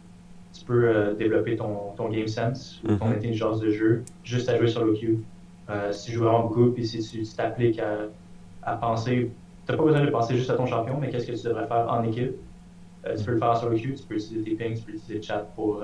[0.58, 3.15] tu peux euh, développer ton, ton, game sense ou ton mm-hmm.
[3.15, 5.20] intelligence de jeu juste à jouer sur le queue.
[5.69, 8.08] Euh, si tu joues en groupe et si tu t'appliques à,
[8.63, 9.32] à penser,
[9.65, 11.67] tu n'as pas besoin de penser juste à ton champion, mais qu'est-ce que tu devrais
[11.67, 12.36] faire en équipe?
[13.05, 14.91] Euh, tu peux le faire sur le queue, tu peux utiliser tes pings, tu peux
[14.91, 15.84] utiliser le chat pour,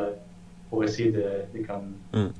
[0.69, 2.32] pour essayer de, de comme, mm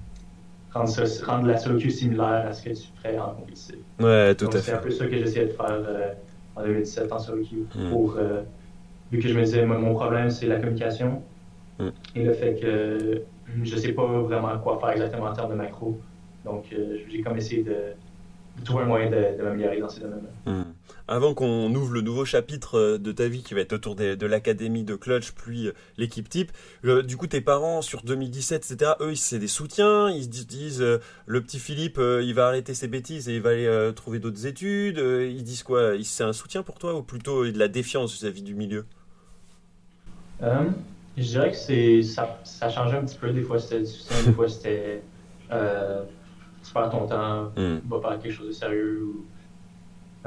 [0.75, 3.75] rendre, la solo similaire à ce que tu ferais en compétitif.
[3.99, 4.60] Ouais, tout à fait.
[4.60, 6.13] C'est un peu ça que j'essayais de faire euh,
[6.55, 7.65] en 2017 en solo queue.
[7.75, 7.89] Mm.
[7.91, 8.41] Pour, euh,
[9.12, 11.21] vu que je me disais, mon problème, c'est la communication
[11.79, 11.88] mm.
[12.15, 13.21] et le fait que
[13.63, 15.97] je ne sais pas vraiment quoi faire exactement en termes de macro.
[16.45, 17.75] Donc, euh, j'ai comme essayé de,
[18.63, 20.51] trouver un moyen de, de m'améliorer dans ces domaines-là.
[20.51, 20.73] Hmm.
[21.08, 24.15] Avant qu'on ouvre le nouveau chapitre euh, de ta vie qui va être autour de,
[24.15, 26.51] de l'académie de Clutch, puis euh, l'équipe type,
[26.84, 30.81] euh, du coup tes parents sur 2017, etc., eux, c'est des soutiens, ils se disent,
[30.81, 34.17] euh, le petit Philippe, euh, il va arrêter ses bêtises et il va aller trouver
[34.19, 35.91] d'autres études, ils disent quoi?
[36.03, 38.86] C'est un soutien pour toi ou plutôt de la défiance vis-à-vis du milieu?
[40.41, 43.31] Je dirais que c'est ça, ça changeait un petit peu.
[43.31, 45.01] Des fois, c'était du soutien, des fois, c'était
[46.75, 47.77] perds ton temps, Hmm.
[47.88, 49.03] va faire quelque chose de sérieux.
[49.05, 49.25] ou-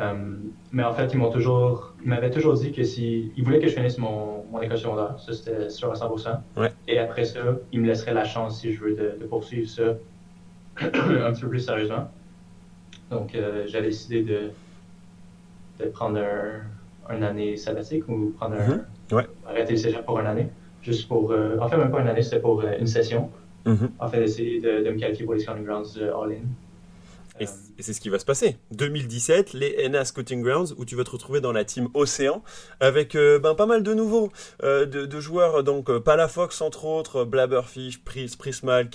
[0.01, 0.37] Euh,
[0.71, 3.67] mais en fait, ils m'ont toujours, ils m'avaient toujours dit que si, ils voulaient que
[3.67, 6.45] je finisse mon, mon école secondaire, ça c'était sûr à 100%.
[6.57, 6.71] Ouais.
[6.87, 7.41] Et après ça,
[7.73, 9.95] ils me laisseraient la chance si je veux de, de poursuivre ça
[10.81, 12.13] un petit peu plus sérieusement.
[13.11, 14.51] Donc, euh, j'avais décidé de,
[15.81, 18.85] de prendre un, une année sabbatique ou prendre un, Mhm.
[19.13, 19.27] Ouais.
[19.47, 20.49] arrêter le cégep pour une année,
[20.81, 23.33] juste pour, euh, en fait même pas une année, c'était pour euh, une session.
[23.69, 23.95] Mhm.
[23.99, 26.49] En fait, essayer de, de me qualifier pour les Grounds All-In.
[27.41, 27.47] Et,
[27.81, 28.57] c'est ce qui va se passer.
[28.73, 32.43] 2017, les NA Scouting Grounds, où tu vas te retrouver dans la team Océan,
[32.81, 34.31] avec euh, ben, pas mal de nouveaux,
[34.63, 38.89] euh, de, joueurs, donc euh, Palafox entre autres, Blabberfish, Pris, Prismal,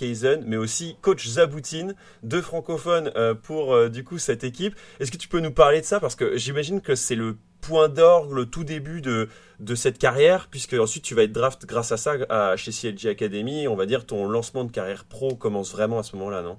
[0.46, 3.12] mais aussi coach Zaboutine, deux francophones
[3.44, 4.76] pour du coup cette équipe.
[5.00, 6.00] Est-ce que tu peux nous parler de ça?
[6.00, 9.30] Parce que j'imagine que c'est le point d'orgue, le tout début de,
[9.60, 13.08] de cette carrière, puisque ensuite tu vas être draft grâce à ça à, chez CLG
[13.10, 13.68] Academy.
[13.68, 16.58] On va dire ton lancement de carrière pro commence vraiment à ce moment-là, non?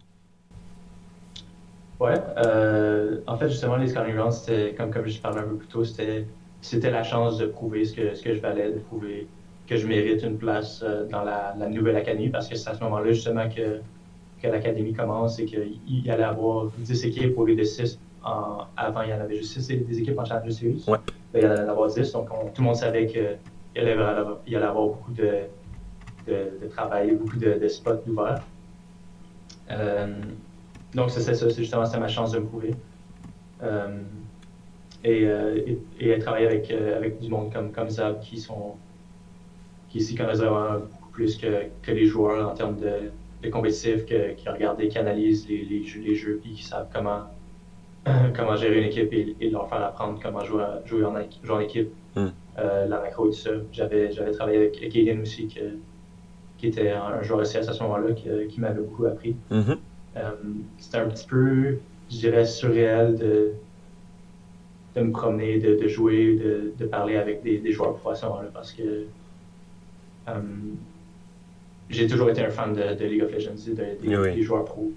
[2.05, 5.57] Ouais, euh, en fait, justement, les Scouting Grounds, c'était, comme, comme je parlais un peu
[5.57, 6.27] plus tôt, c'était,
[6.61, 9.27] c'était la chance de prouver ce que, ce que je valais, de prouver
[9.67, 12.75] que je mérite une place euh, dans la, la nouvelle académie, parce que c'est à
[12.75, 13.81] ce moment-là, justement, que,
[14.43, 17.99] que l'académie commence et qu'il y allait avoir 10 équipes au lieu de 6.
[18.23, 20.85] En, avant, il y en avait juste 6 des équipes en Champions Series.
[20.87, 20.99] Ouais.
[21.33, 23.38] Là, il y en allait avoir 10, donc on- tout le monde savait qu'il
[23.77, 25.31] allait, avoir- il allait avoir beaucoup de,
[26.27, 28.43] de, de travail, beaucoup de, de spots ouverts.
[29.71, 30.07] Euh,
[30.94, 32.74] donc, c'est ça, c'est justement ma chance de me prouver.
[33.62, 33.98] Euh,
[35.02, 35.78] et, euh, et,
[36.14, 38.74] et travailler avec, euh, avec du monde comme, comme Zab qui sont
[39.88, 43.11] qui s'y connaissent vraiment beaucoup plus que, que les joueurs en termes de,
[43.42, 46.64] de compétitif, que- qui regardent et qui analysent les, les, jeux, les jeux, puis qui
[46.64, 47.22] savent comment,
[48.37, 51.61] comment gérer une équipe et, et leur faire apprendre comment jouer, jouer, en, jouer en
[51.61, 52.26] équipe, Mm.
[52.61, 53.50] euh, la macro et tout ça.
[53.72, 55.78] J'avais, j'avais travaillé avec Kaden aussi, que-
[56.59, 59.35] qui était un, joueur SCS à ce moment-là, qui, qui m'avait beaucoup appris.
[59.50, 59.64] Mhm.
[59.70, 59.74] Euh,
[60.79, 61.79] c'était un petit peu,
[62.11, 63.53] je dirais, surréel de,
[64.96, 68.14] de me promener, de, de jouer, de, de parler avec des, des joueurs pro à
[68.14, 69.07] ce moment-là parce que
[70.29, 70.40] euh,
[71.90, 74.35] j'ai toujours été un fan de, de League of Legends et de- des, Oui.
[74.35, 74.90] des joueurs pro.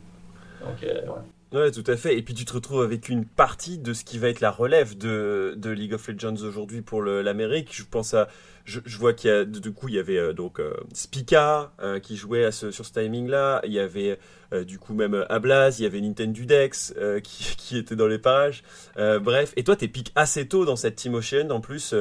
[0.61, 1.59] Donc, euh, ouais.
[1.59, 2.17] Ouais, tout à fait.
[2.17, 4.97] Et puis tu te retrouves avec une partie de ce qui va être la relève
[4.97, 7.69] de, de League of Legends aujourd'hui pour l'Amérique.
[7.73, 8.27] Je pense à,
[8.67, 11.71] je, je vois qu'il y a, du coup, il y avait euh, donc euh, Spica
[11.81, 13.61] euh, qui jouait à ce, sur ce timing-là.
[13.65, 14.19] Il y avait
[14.65, 18.63] du coup même Ablaz, il y avait Nintendo Dex qui, qui était dans les pages.
[18.95, 21.93] Bref, et toi, t'es piqué assez tôt dans cette Team Ocean, en plus,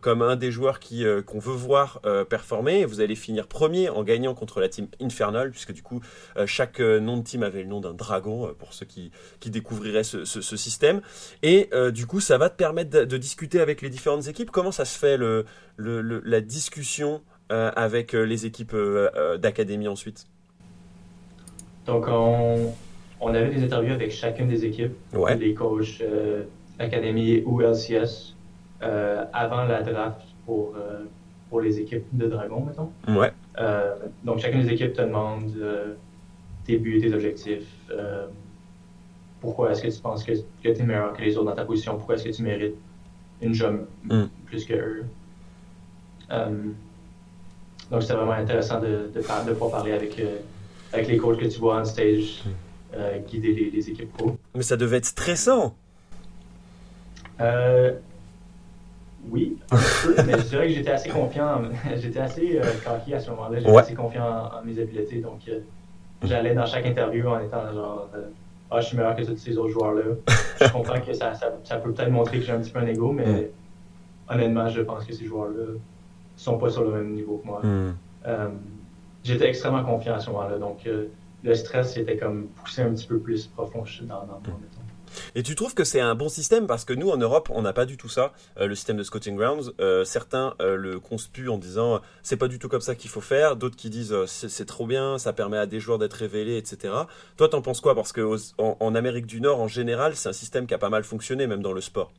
[0.00, 2.84] comme un des joueurs qui qu'on veut voir performer.
[2.84, 6.00] Vous allez finir premier en gagnant contre la Team Infernal, puisque du coup,
[6.46, 9.10] chaque nom de team avait le nom d'un dragon, pour ceux qui,
[9.40, 11.00] qui découvriraient ce, ce- ce système.
[11.42, 14.52] Et du coup, ça va te permettre de, de discuter avec les différentes équipes.
[14.52, 19.36] Comment ça se fait le, le- le- la discussion euh, avec euh, les équipes euh,
[19.38, 20.26] d'académie ensuite
[21.86, 22.72] Donc, on,
[23.20, 25.36] on avait des interviews avec chacune des équipes, Ouais.
[25.36, 26.02] les coachs
[26.78, 28.34] Académie ou LCS,
[28.80, 30.74] avant la draft pour,
[31.50, 32.90] pour les équipes de Dragon, mettons.
[33.08, 33.32] Ouais.
[34.24, 35.52] Donc, chacune des équipes te demande
[36.64, 37.66] tes buts, tes objectifs.
[37.90, 38.26] euh,
[39.40, 41.64] pourquoi est-ce que tu penses que, que tu es meilleur que les autres dans ta
[41.64, 41.96] position?
[41.96, 42.76] Pourquoi est-ce que tu mérites
[43.40, 44.24] une job Mm.
[44.46, 45.04] plus que eux?
[46.32, 46.48] Euh,
[47.90, 49.20] donc, c'était vraiment intéressant de, de,
[49.52, 50.38] pouvoir parler avec, euh,
[50.92, 52.42] avec les coachs que tu vois on stage,
[52.94, 54.36] euh, guider les, les équipes pro.
[54.54, 55.74] Mais ça devait être stressant.
[59.30, 61.62] Oui, un peu, mais je dirais que j'étais assez confiant.
[61.96, 63.58] J'étais assez euh, cocky à ce moment-là.
[63.60, 63.80] J'étais Ouais.
[63.82, 65.20] assez confiant en, en mes habiletés.
[65.20, 65.60] Donc, euh,
[66.24, 68.24] j'allais dans chaque interview en étant genre euh,
[68.70, 70.02] Ah, je suis meilleur que tous ces autres joueurs-là.
[70.60, 72.86] je comprends que ça, ça, ça peut peut-être montrer que j'ai un petit peu un
[72.86, 74.34] ego, mais Mm.
[74.34, 75.74] honnêtement, je pense que ces joueurs-là
[76.42, 77.60] sont pas sur le même niveau que moi.
[77.62, 77.94] Hmm.
[78.26, 78.48] Euh,
[79.24, 80.58] j'étais extrêmement confiant à ce moment-là.
[80.58, 81.06] Donc, euh,
[81.42, 84.78] le stress était comme poussé un petit peu plus profond dans, dans moi, mettons.
[85.34, 86.66] Et tu trouves que c'est un bon système?
[86.66, 89.02] Parce que nous en Europe on n'a pas du tout ça, euh, le système de
[89.02, 89.74] Scouting Grounds.
[89.78, 93.20] Euh, certains euh, le conspuent en disant c'est pas du tout comme ça qu'il faut
[93.20, 96.94] faire, d'autres qui disent c'est trop bien, ça permet à des joueurs d'être révélés, etc.
[97.36, 97.94] Toi t'en penses quoi?
[97.94, 100.78] Parce que aux- en, en Amérique du Nord en général c'est un système qui a
[100.78, 102.10] pas mal fonctionné même dans le sport.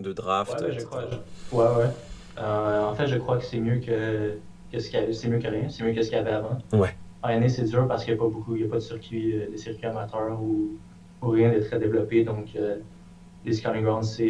[0.00, 0.52] De draft.
[0.60, 0.86] Ouais, je etc.
[0.86, 1.04] crois.
[1.10, 1.90] je- Ouais, ouais.
[2.38, 4.38] Euh, en fait, je crois que c'est mieux que,
[4.72, 5.68] que ce qu'il y avait, c'est mieux que rien.
[5.68, 6.58] C'est mieux que ce qu'il y avait avant.
[6.72, 6.94] Ouais.
[7.22, 8.80] En année, c'est dur parce qu'il n'y a pas beaucoup, il y a pas de
[8.80, 10.76] circuit, euh, de circuit amateur ou
[11.22, 12.22] rien de très développé.
[12.22, 12.48] Donc,
[13.44, 14.20] les Scouting Grounds,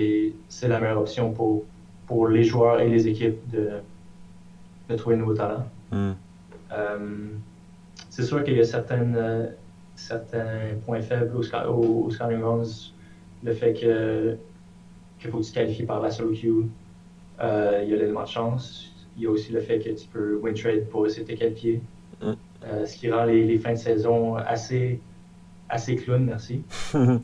[0.49, 1.65] c'est la meilleure option pour,
[2.07, 3.71] pour les joueurs et les équipes de,
[4.89, 5.67] de trouver de nouveaux talents.
[5.91, 6.13] Hmm.
[8.11, 9.51] c'est sûr qu'il y a certaines,
[9.97, 12.93] certains points faibles au, au, Scouting Grounds.
[13.43, 14.37] Le fait que
[15.19, 16.67] qu'il faut que tu te qualifies par la solo queue.
[17.41, 18.91] Il y a l'élément de chance.
[19.17, 21.39] Il y a aussi le fait que tu peux win trade pour essayer de te
[21.39, 21.81] qualifier.
[22.21, 22.33] Mm.
[22.65, 25.01] Euh, ce qui rend les, fins de saison assez,
[25.69, 26.63] assez clown, merci.
[26.95, 27.19] euh,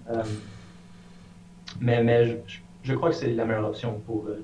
[1.80, 2.42] mais mais
[2.82, 4.42] je, crois que c'est la meilleure option pour, euh,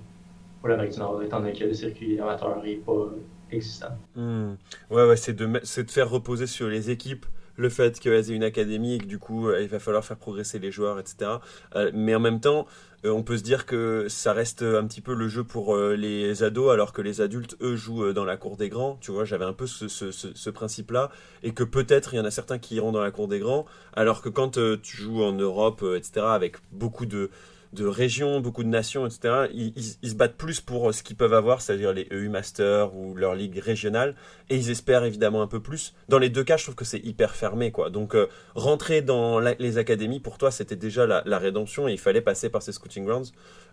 [0.61, 3.11] pour l'Amérique du Nord, étant donné que le circuit amateur n'est pas
[3.51, 3.97] existant.
[4.15, 4.55] Mm.
[4.91, 7.27] Ouais, ouais, c'est de, de faire reposer sur les équipes
[7.57, 10.17] le fait qu'elles aient une académie et que du coup euh, il va falloir faire
[10.17, 11.33] progresser les joueurs, etc.
[11.75, 12.67] Euh, mais en même temps,
[13.05, 16.43] euh, on peut se dire que ça reste un petit peu le jeu pour les
[16.43, 18.99] ados, alors que les adultes, eux, jouent dans la cour des grands.
[19.01, 21.11] Tu vois, j'avais un peu ce, ce principe-là,
[21.43, 23.67] et que peut-être il y en a certains qui iront dans la cour des grands,
[23.95, 27.31] alors que quand tu joues en Europe, etc., avec beaucoup de
[27.77, 31.35] de régions, beaucoup de nations, etc., ils, se battent plus pour euh, ce qu'ils peuvent
[31.35, 34.17] avoir, c'est-à-dire les EU Masters ou leur ligue régionale,
[34.49, 35.95] et ils espèrent évidemment un peu plus.
[36.09, 37.91] Dans les deux cas, je trouve que c'est hyper fermé, quoi.
[37.91, 42.23] Donc, euh, rentrer dans les académies, pour toi, c'était déjà la, rédemption, et il fallait
[42.23, 43.33] passer par ces scouting grounds.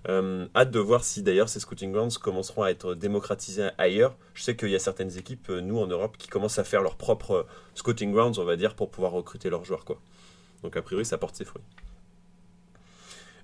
[0.10, 4.18] Euh, hâte de voir si d'ailleurs ces scouting grounds commenceront à être démocratisés ailleurs.
[4.34, 6.98] Je sais qu'il y a certaines équipes, nous en Europe, qui commencent à faire leur
[6.98, 9.98] propre scouting grounds, on va dire, pour pouvoir recruter leurs joueurs, quoi.
[10.62, 11.64] Donc, a priori, ça porte ses fruits.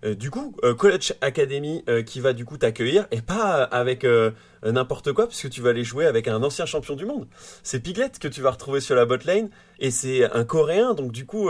[0.05, 4.05] Euh, du coup, euh, College Academy euh, qui va du coup t'accueillir et pas avec
[4.63, 7.27] n'importe quoi puisque tu vas aller jouer avec un ancien champion du monde.
[7.63, 11.12] C'est Piglet que tu vas retrouver sur la bot lane et c'est un Coréen donc
[11.12, 11.49] du coup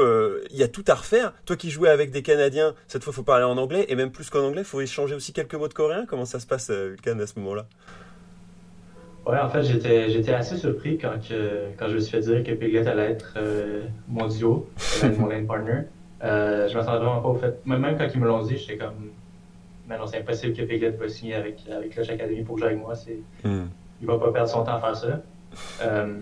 [0.52, 1.34] il y a tout à refaire.
[1.46, 4.30] Toi qui jouais avec des Canadiens, cette fois faut parler en anglais et même plus
[4.30, 6.06] qu'en anglais, faut échanger aussi quelques mots de coréen.
[6.08, 7.66] Comment ça se passe Vulcan à ce moment-là?
[9.26, 11.20] Ouais, en fait, j'étais, j'étais assez surpris quand,
[11.78, 13.38] quand je me suis fait dire que Piglet allait être
[14.08, 14.70] mon duo,
[15.18, 15.82] mon lane partner.
[16.24, 17.60] Euh, je m'attendais vraiment pas au fait.
[17.66, 19.12] Même quand ils me l'ont dit, j'étais comme.
[19.88, 22.80] Mais non, c'est impossible que Piglet va signer avec, avec Clutch Academy pour jouer avec
[22.80, 22.96] moi.
[22.96, 23.66] C'est, mm.
[24.02, 25.22] Il va pas perdre son temps à faire ça.
[25.82, 26.20] Euh,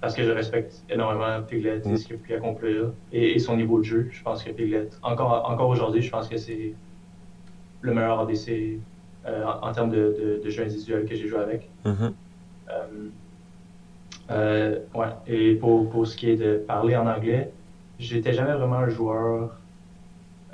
[0.00, 3.78] parce que je respecte énormément Piglet et ce qu'il a pu accomplir et, son niveau
[3.78, 4.08] de jeu.
[4.10, 6.74] Je pense que Piglet, encore, encore aujourd'hui, je pense que c'est
[7.80, 8.78] le meilleur ADC
[9.26, 11.68] euh, en, termes de, de, jeu individuel que j'ai joué avec.
[11.84, 12.12] Mm-hmm.
[14.30, 15.08] Euh, ouais.
[15.26, 17.50] Et pour, pour ce qui est de parler en anglais,
[18.02, 19.56] j'étais jamais vraiment un joueur.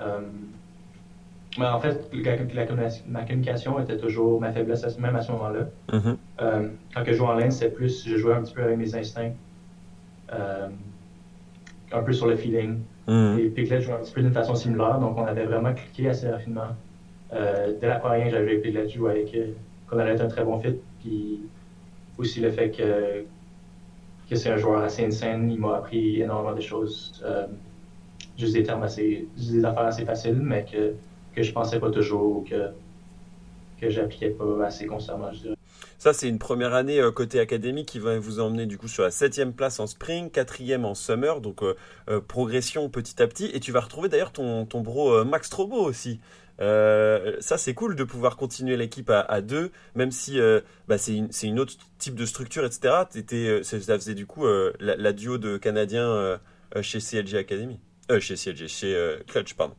[0.01, 0.21] Euh,
[1.59, 2.13] mais en fait,
[3.09, 5.69] ma communication était toujours ma faiblesse, même à ce moment-là.
[5.91, 6.17] Mm-hmm.
[6.43, 8.95] Euh, quand je jouais en ligne, c'était plus, je jouais un petit peu avec mes
[8.95, 9.33] instincts,
[10.33, 10.69] euh,
[11.91, 12.79] un peu sur le feeling.
[13.09, 13.39] Mm-hmm.
[13.39, 16.29] Et Piglet jouait un petit peu d'une façon similaire, donc on avait vraiment cliqué assez
[16.29, 16.77] rapidement.
[17.33, 19.37] dès la première que j'avais avec Piglet, je jouais avec,
[19.89, 20.77] qu'on allait être un très bon fit.
[21.01, 21.41] Puis
[22.19, 23.25] aussi le fait que
[24.29, 25.51] que c'est un joueur assez insane.
[25.51, 27.23] Il m'a appris énormément de choses.
[27.25, 27.47] Euh,
[28.37, 30.95] juste des termes des affaires assez faciles, mais que,
[31.35, 32.71] que je pensais pas toujours ou que,
[33.81, 35.31] que j'appliquais pas assez constamment.
[35.99, 39.03] Ça, c'est une première année euh, côté académie qui va vous emmener du coup sur
[39.03, 43.51] la septième place en spring, quatrième en summer, donc euh, progression petit à petit.
[43.53, 46.21] Et tu vas retrouver d'ailleurs ton, ton bro Max Trobo aussi,
[46.61, 51.15] euh, ça, c'est cool de pouvoir continuer l'équipe à, deux, même si euh, bah, c'est
[51.15, 52.95] une, une, autre type de structure, etc.
[53.15, 54.45] Étais, euh, ça faisait du coup
[54.81, 56.39] la, duo de Canadiens
[56.83, 57.79] chez CLG Academy.
[58.21, 59.75] chez CLG, chez Clutch, pardon.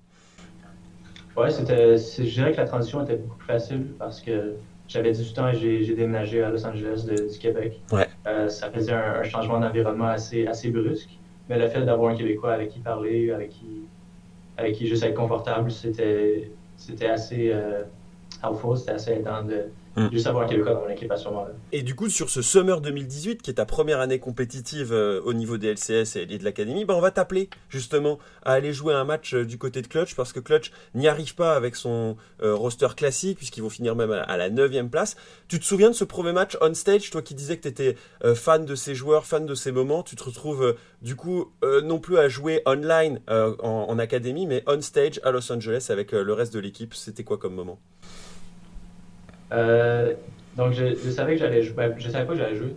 [1.36, 4.56] Ouais, c'était, je dirais que la transition était beaucoup plus facile parce que
[4.88, 7.80] j'avais 18 ans et j'ai, déménagé à Los Angeles du Québec.
[7.92, 8.08] Ouais.
[8.50, 11.10] ça faisait un, changement d'environnement assez, assez brusque,
[11.50, 13.84] mais le fait d'avoir un Québécois avec qui parler, avec qui,
[14.58, 17.84] avec qui juste être confortable, c'était, c'était assez euh,
[18.44, 20.12] helpful, c'était assez aidant de mm.
[20.12, 21.52] juste avoir quelqu'un dans mon équipe à ce moment-là.
[21.72, 25.34] Et du coup, sur ce Summer 2018, qui est ta première année compétitive euh, au
[25.34, 29.04] niveau des LCS et de l'Académie, ben on va t'appeler justement à aller jouer un
[29.04, 32.88] match euh, du côté de Clutch parce que Clutch n'y arrive pas avec son roster
[32.96, 35.16] classique puisqu'ils vont finir même à, la 9 place.
[35.48, 37.96] Tu te souviens de ce premier match on stage, toi qui disais que tu étais
[38.36, 41.52] fan de ces joueurs, fan de ces moments, tu te retrouves du coup
[41.84, 46.12] non plus à jouer online en, en, académie mais on stage à Los Angeles avec
[46.12, 46.94] le reste de l'équipe.
[46.94, 47.80] C'était quoi comme moment?
[49.52, 50.14] Euh,
[50.56, 51.76] donc, je, savais que j'allais jouer.
[51.76, 52.76] Ben, je savais pas que j'allais jouer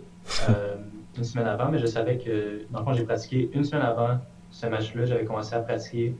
[0.49, 0.75] euh,
[1.17, 4.19] une semaine avant, mais je savais que, dans le fond, j'ai pratiqué une semaine avant
[4.51, 5.05] ce match-là.
[5.05, 6.15] J'avais commencé à pratiquer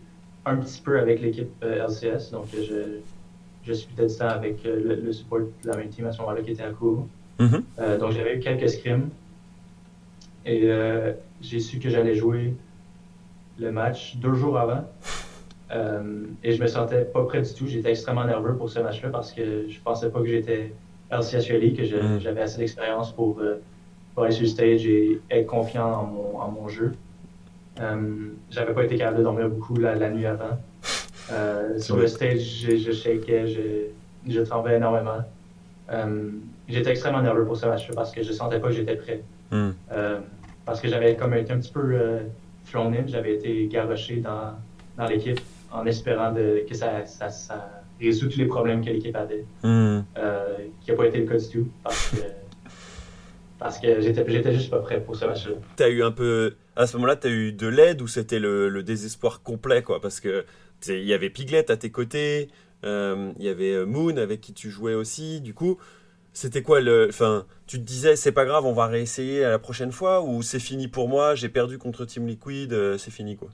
[0.46, 2.32] un petit peu avec l'équipe euh, LCS.
[2.32, 3.00] Donc, je,
[3.64, 6.52] je suis peut-être temps avec le, support de la même team à ce moment-là qui
[6.52, 7.08] était à court.
[7.40, 7.98] Mm-hmm.
[8.00, 9.10] donc, j'avais eu quelques scrims.
[10.46, 10.70] Et
[11.42, 12.54] j'ai su que j'allais jouer
[13.60, 14.84] le match deux jours avant.
[15.72, 17.68] Euh, et je me sentais pas prêt du tout.
[17.68, 20.74] J'étais extrêmement nerveux pour ce match-là parce que je pensais pas que j'étais
[21.12, 22.20] LCS ready, que mm.
[22.20, 23.62] j'avais assez d'expérience pour, euh,
[24.14, 26.94] pour, aller sur le stage et être confiant en mon, en mon jeu.
[27.80, 30.58] Euh, j'avais pas été capable de dormir beaucoup la, la nuit avant.
[31.80, 35.24] Sur le stage, je, je shakeais, je, je tremblais énormément.
[36.68, 39.24] J'étais extrêmement nerveux pour ce match parce que je sentais pas que j'étais prêt.
[39.54, 40.20] Euh,
[40.66, 41.98] parce que j'avais comme été un petit peu
[42.70, 44.54] thrown in, j'avais été garoché dans,
[44.98, 45.40] dans l'équipe
[45.74, 49.46] en espérant de, que ça, ça, ça résout tous les problèmes que l'équipe avait.
[49.64, 50.02] Hmm.
[50.18, 52.18] Euh, qui n'a pas été le cas du tout parce que,
[53.60, 55.56] parce que j'étais, j'étais juste pas prêt pour ce match-là.
[55.76, 56.56] T'as eu un peu.
[56.76, 60.00] À ce moment-là, t'as eu de l'aide ou c'était le, le désespoir complet, quoi?
[60.00, 60.46] Parce que
[60.88, 62.50] il y avait Piglet à tes côtés,
[62.84, 65.40] euh, il y avait Moon avec qui tu jouais aussi.
[65.40, 65.78] Du coup,
[66.34, 67.08] c'était quoi le.
[67.10, 70.42] Enfin, tu te disais, c'est pas grave, on va réessayer à la prochaine fois ou
[70.42, 73.50] c'est fini pour moi, j'ai perdu contre Team Liquid, euh, c'est fini, quoi?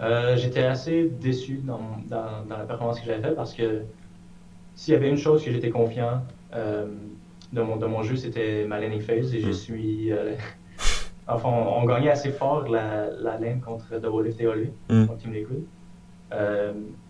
[0.00, 3.82] Euh, j'étais assez déçu dans, dans, dans la performance que j'avais faite parce que
[4.74, 6.22] s'il y avait une chose que j'étais confiant
[6.54, 6.86] euh,
[7.52, 9.52] de, mon, de mon jeu, c'était ma laning phase et je Mm.
[9.52, 10.12] suis.
[10.12, 10.34] euh,
[11.28, 15.06] enfin, on, on gagnait assez fort la, la lane contre Double Lift et Olé, Mm.
[15.06, 15.64] contre Team Liquid,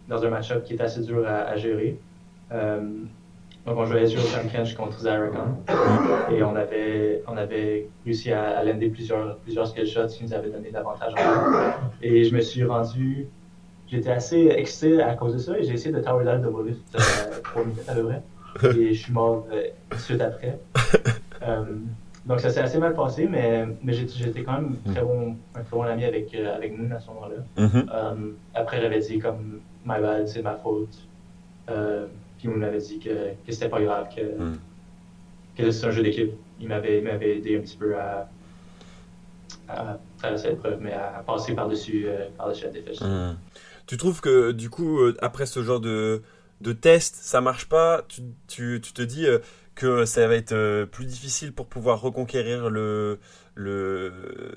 [0.09, 1.99] dans un match-up qui était assez dur à, à gérer.
[3.67, 4.21] Donc, on jouait sur
[4.53, 5.59] Kench contre Zarakan
[6.31, 10.35] et on avait, on avait réussi à, à lander plusieurs, plusieurs skill shots qui nous
[10.35, 11.73] avaient donné l'avantage en.
[12.03, 13.27] Et je me suis rendu.
[13.91, 16.77] J'étais assez excité à cause de ça et j'ai essayé de tower dive de Wolf
[16.95, 18.23] euh, minutes à peu près.
[18.79, 19.63] Et je suis mort euh,
[19.99, 20.59] suite après.
[21.43, 21.65] Euh,
[22.25, 25.77] donc ça s'est assez mal passé, mais, mais j'étais quand même très bon, un très
[25.77, 27.63] bon ami avec, euh, avec Moon à ce moment-là.
[27.63, 27.87] Mhm.
[27.93, 28.15] Euh,
[28.55, 31.07] après, j'avais dit comme my bad, c'est ma faute.
[32.45, 33.09] Puis Moon m'avait dit que,
[33.47, 34.59] que c'était pas grave, que, Mm.
[35.57, 36.33] que c'est un jeu d'équipe.
[36.61, 38.29] Il m'avait aidé un petit peu à,
[39.69, 43.01] à traverser l'épreuve, mais à, passer par-dessus euh, par-dessus la défaite.
[43.01, 43.37] Hmm.
[43.87, 46.23] Tu trouves que du coup, euh, après ce genre de,
[46.61, 48.03] de test, ça marche pas?
[48.09, 49.39] Tu, tu, tu te dis euh,
[49.75, 53.19] que ça va être plus difficile pour pouvoir reconquérir le,
[53.55, 54.54] le,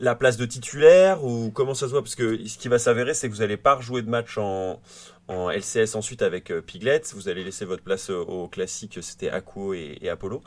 [0.00, 2.02] la place de titulaire ou comment ça se voit?
[2.02, 4.80] Parce que ce qui va s'avérer, c'est que vous n'allez pas rejouer de match en,
[5.28, 7.00] LCS ensuite avec euh, Piglet.
[7.14, 10.42] Vous allez laisser votre place euh, au classique, c'était Aquo et, Apollo.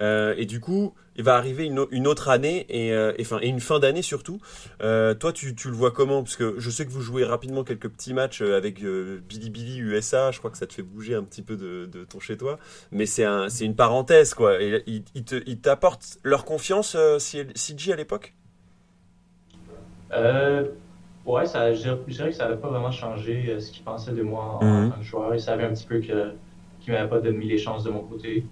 [0.00, 3.60] Euh, et du coup, il va arriver une, au- une autre année et, euh, une
[3.60, 4.40] fin d'année surtout.
[4.80, 6.22] Toi, tu, tu le vois comment?
[6.22, 10.30] Parce que je sais que vous jouez rapidement quelques petits matchs avec Billy Billy USA.
[10.30, 12.58] Je crois que ça te fait bouger un petit peu de, ton chez toi.
[12.90, 14.60] Mais c'est un, une parenthèse, quoi.
[14.62, 18.34] Ils ils te- ils t'apportent leur confiance, euh, CG à l'époque?
[20.14, 20.68] Euh,
[21.26, 24.12] ouais, ça, je, je dirais que ça n'avait pas vraiment changé euh, ce qu'ils pensaient
[24.12, 24.86] de moi en, Mhm.
[24.86, 25.34] en tant que joueur.
[25.34, 26.32] Ils savaient un petit peu que,
[26.80, 28.44] qu'ils ne m'avaient pas donné les chances de mon côté.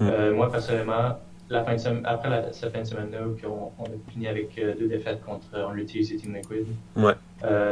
[0.00, 0.08] Mhm.
[0.10, 1.18] Euh, moi, personnellement,
[1.50, 4.56] la fin de semaine, après la, cette fin de semaine-là, qu'on on a fini avec
[4.58, 7.14] euh, deux défaites contre et Team Liquid, Ouais.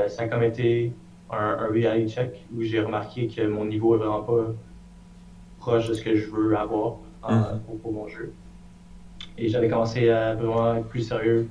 [0.09, 0.93] ça a comme été
[1.31, 4.47] un, un reality check où j'ai remarqué que mon niveau est vraiment pas
[5.59, 7.61] proche de ce que je veux avoir en- Mhm.
[7.67, 8.33] pour, pour mon jeu.
[9.37, 11.49] Et j'avais commencé à vraiment être plus sérieux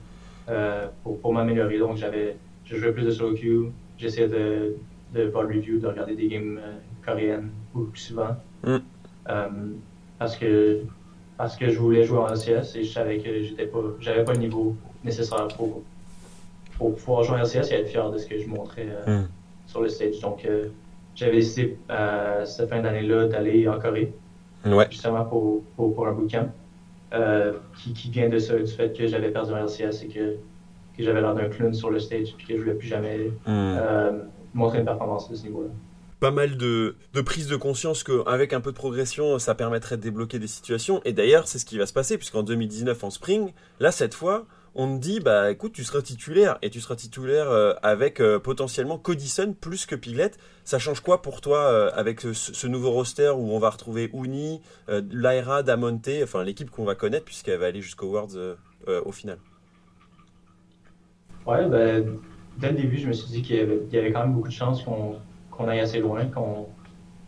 [0.49, 1.77] euh, pour, pour m'améliorer.
[1.79, 4.75] Donc, j'avais, je jouais plus de solo queue, j'essayais de,
[5.13, 6.73] de voir le review, de regarder des games euh,
[7.05, 8.36] coréennes beaucoup plus souvent.
[8.63, 8.75] Mm.
[9.29, 9.47] Euh,
[10.19, 10.81] parce que
[11.38, 14.31] parce que je voulais jouer en LCS et je savais que j'étais pas, j'avais pas
[14.31, 15.81] le niveau nécessaire pour,
[16.77, 19.27] pour pouvoir jouer en LCS et être fier de ce que je montrais euh, Mm.
[19.67, 20.19] sur le stage.
[20.21, 20.67] Donc, euh,
[21.15, 24.13] j'avais décidé euh, cette fin d'année-là d'aller en Corée
[24.65, 24.88] Ouais.
[24.89, 26.47] justement pour, pour, pour un bootcamp
[27.15, 30.36] euh, qui, qui vient de ça, du fait que j'avais perdu un LCS et que,
[30.97, 33.75] que j'avais l'air d'un clown sur le stage puis que je voulais plus jamais Hmm.
[33.80, 34.12] euh,
[34.54, 35.69] montrer une performance de ce niveau-là.
[36.21, 40.01] pas mal de, de prise de conscience qu'avec un peu de progression, ça permettrait de
[40.01, 41.01] débloquer des situations.
[41.06, 44.45] Et d'ailleurs, c'est ce qui va se passer, puisqu'en 2019, en spring, là, cette fois,
[44.76, 48.40] on te dit, bah écoute, tu seras titulaire, et tu seras titulaire euh, avec euh,
[48.40, 50.32] potentiellement Codison plus que Piglet.
[50.66, 54.62] Ça change quoi pour toi euh, avec ce, nouveau roster où on va retrouver Uni,
[54.90, 58.58] Lyra, Damonte, enfin l'équipe qu'on va connaître, puisqu'elle va aller jusqu'au Worlds
[58.88, 59.38] au final?
[61.46, 62.18] Ouais, ben,
[62.58, 64.84] dès le début, je me suis dit qu'il y avait, quand même beaucoup de chances
[64.84, 66.68] qu'on aille assez loin, qu'on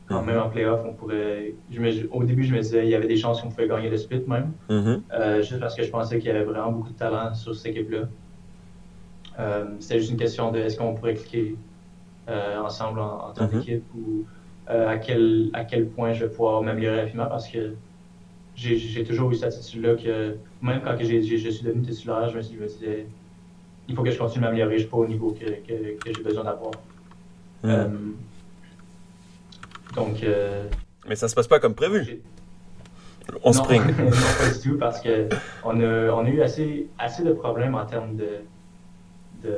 [0.08, 1.56] quand même en playoff, on pourrait.
[1.70, 3.90] Je me- au début, je me disais il y avait des chances qu'on pouvait gagner
[3.90, 4.54] le split même.
[4.70, 5.04] Mhm.
[5.14, 7.68] Euh, juste parce que je pensais qu'il y avait vraiment beaucoup de talent sur cette
[7.76, 8.08] équipe-là.
[9.40, 11.58] Euh, C'était juste une question de est-ce qu'on pourrait cliquer
[12.30, 13.52] euh, ensemble en, en tant Mhm.
[13.64, 14.26] qu'équipe ou
[14.68, 17.76] à, quel, à quel point je vais pouvoir m'améliorer rapidement parce que
[18.56, 22.56] j'ai toujours eu cette attitude-là que même quand je suis devenu titulaire, je me, suis,
[22.58, 23.08] je me disais
[23.88, 26.12] il faut que je continue de m'améliorer, je suis pas au niveau que, que, que
[26.12, 26.72] j'ai besoin d'avoir.
[27.64, 28.16] Mhm.
[29.92, 30.68] Euh, donc, euh,
[31.08, 32.22] Mais ça se passe pas comme prévu
[33.44, 33.82] en non, spring.
[34.00, 35.28] non, pas du tout, parce que
[35.64, 38.30] on a, on a eu assez, assez de problèmes en termes de,
[39.44, 39.54] de,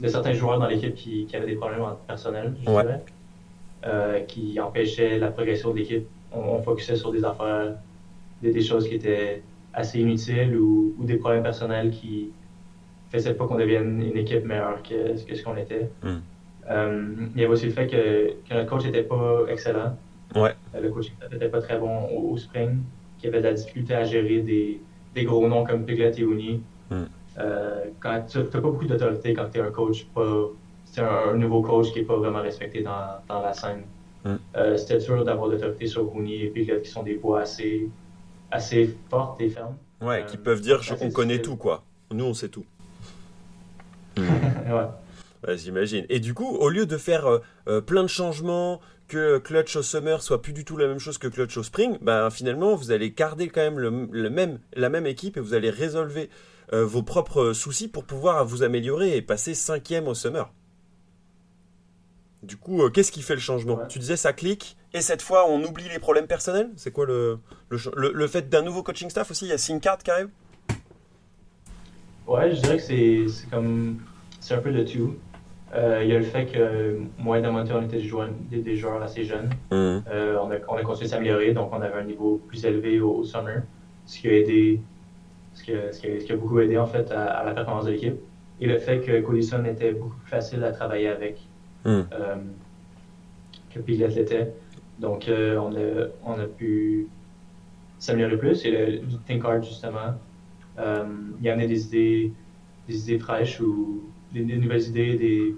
[0.00, 2.82] de certains joueurs dans l'équipe qui, qui avaient des problèmes personnels, je Ouais.
[2.82, 3.04] dirais,
[3.86, 6.06] euh, qui empêchaient la progression de l'équipe.
[6.32, 7.74] On, on focusait sur des affaires,
[8.42, 12.30] des, des choses qui étaient assez inutiles ou, ou des problèmes personnels qui
[13.10, 15.88] faisait pas qu'on devienne une équipe meilleure que, que ce qu'on était.
[16.02, 16.16] Mm.
[16.70, 19.96] Euh, il y avait aussi le fait que, que notre coach n'était pas excellent.
[20.34, 20.54] Ouais.
[20.74, 22.78] Euh, Le coach n'était pas très bon au, au spring,
[23.18, 24.80] qui avait de la difficulté à gérer des,
[25.14, 26.60] des gros noms comme Piglet et Uni.
[26.90, 27.02] Mm.
[27.38, 30.46] Euh, quand tu n'as pas beaucoup d'autorité quand tu es un coach, pas,
[30.86, 33.82] c'est un, un nouveau coach qui n'est pas vraiment respecté dans, dans la scène.
[34.24, 34.34] Mm.
[34.56, 37.88] Euh, C'était dur d'avoir d'autorité sur Rooney et Piglet qui sont des voix assez,
[38.50, 39.76] assez fortes et fermes.
[40.02, 41.84] Ouais, qui peuvent dire je- on connaît tout quoi.
[42.12, 42.64] Nous on sait tout.
[44.16, 44.24] ouais.
[45.44, 46.06] Ouais, J'imagine.
[46.08, 49.82] Et du coup, au lieu de faire euh, euh, plein de changements, que Clutch au
[49.82, 52.90] Summer soit plus du tout la même chose que Clutch au Spring, ben finalement vous
[52.90, 56.28] allez garder quand même le, le même, la même équipe et vous allez résolver
[56.72, 60.52] euh, vos propres soucis pour pouvoir vous améliorer et passer cinquième au Summer.
[62.42, 63.76] Du coup, euh, qu'est-ce qui fait le changement?
[63.76, 63.86] Ouais.
[63.88, 64.76] Tu disais ça clique?
[64.92, 66.70] Et cette fois on oublie les problèmes personnels?
[66.74, 69.44] C'est quoi le, le, le- le fait d'un nouveau coaching staff aussi?
[69.44, 70.30] Il y a Sincard qui arrive?
[72.26, 74.00] Ouais, je dirais que c'est c'est comme.
[74.40, 75.14] C'est un peu de tout.
[75.74, 78.58] Euh, Il y a le fait que moi et Damonte, on était des joueurs, des,
[78.58, 79.50] des joueurs assez jeunes.
[79.72, 80.02] Mhm.
[80.08, 83.00] Euh, on, a, on a continué de s'améliorer, donc on avait un niveau plus élevé
[83.00, 83.62] au, au summer,
[84.06, 84.80] ce qui a aidé,
[85.54, 87.44] ce qui a, ce qui a- ce qui a beaucoup aidé en fait à, à
[87.44, 88.14] la performance de l'équipe.
[88.60, 91.40] Et le fait que Codison était beaucoup plus facile à travailler avec
[92.12, 92.36] euh,
[93.74, 94.52] que Piglet l'était.
[94.98, 97.08] Donc euh, on, a, on a pu
[97.98, 98.64] s'améliorer plus.
[98.64, 100.14] Et le Think Hard, justement,
[100.78, 101.04] euh,
[101.40, 102.32] il y en a des idées,
[102.88, 104.02] des idées fraîches ou
[104.36, 105.16] des, des nouvelles idées.
[105.16, 105.54] Des...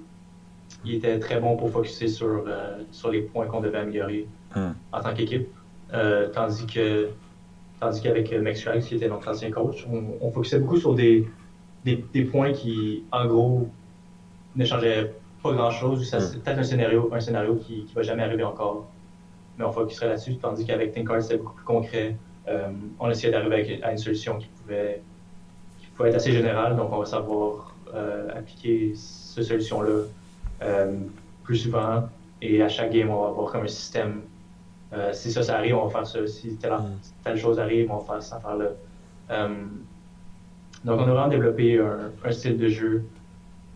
[0.85, 4.27] Il était très bon pour focuser sur, euh, sur les points qu'on devait améliorer
[4.57, 4.73] Hmm.
[4.93, 5.47] en tant qu'équipe.
[5.93, 7.11] Euh, tandis que
[7.81, 10.95] tandis qu'avec euh, Max Schrags, qui était notre ancien coach, on, on focusait beaucoup sur
[10.95, 11.29] des,
[11.85, 13.69] des, des points qui, en gros,
[14.57, 15.13] ne changeaient
[15.43, 16.09] pas grand-chose.
[16.09, 16.21] Ça, Hmm.
[16.21, 18.89] C'est peut-être un scénario, un scénario qui ne va jamais arriver encore.
[19.59, 20.37] Mais on focuserait là-dessus.
[20.37, 22.17] Tandis qu'avec Think Hard, c'était beaucoup plus concret.
[22.49, 25.03] Euh, on essayait d'arriver à une solution qui pouvait,
[25.81, 26.75] qui pouvait être assez générale.
[26.75, 27.68] Donc, on va savoir
[28.35, 30.05] appliquer cette solution-là
[30.63, 30.99] euh,
[31.45, 32.09] plus souvent.
[32.41, 34.23] Et à chaque game, on va avoir comme un système.
[34.93, 36.27] Euh, si ça, ça arrive, on va faire ça.
[36.27, 36.99] Si telle, Mm.
[37.25, 38.71] telle chose arrive, on va faire cette affaire-là.
[39.31, 39.49] Euh,
[40.85, 43.05] donc, on a vraiment développé un, un style de jeu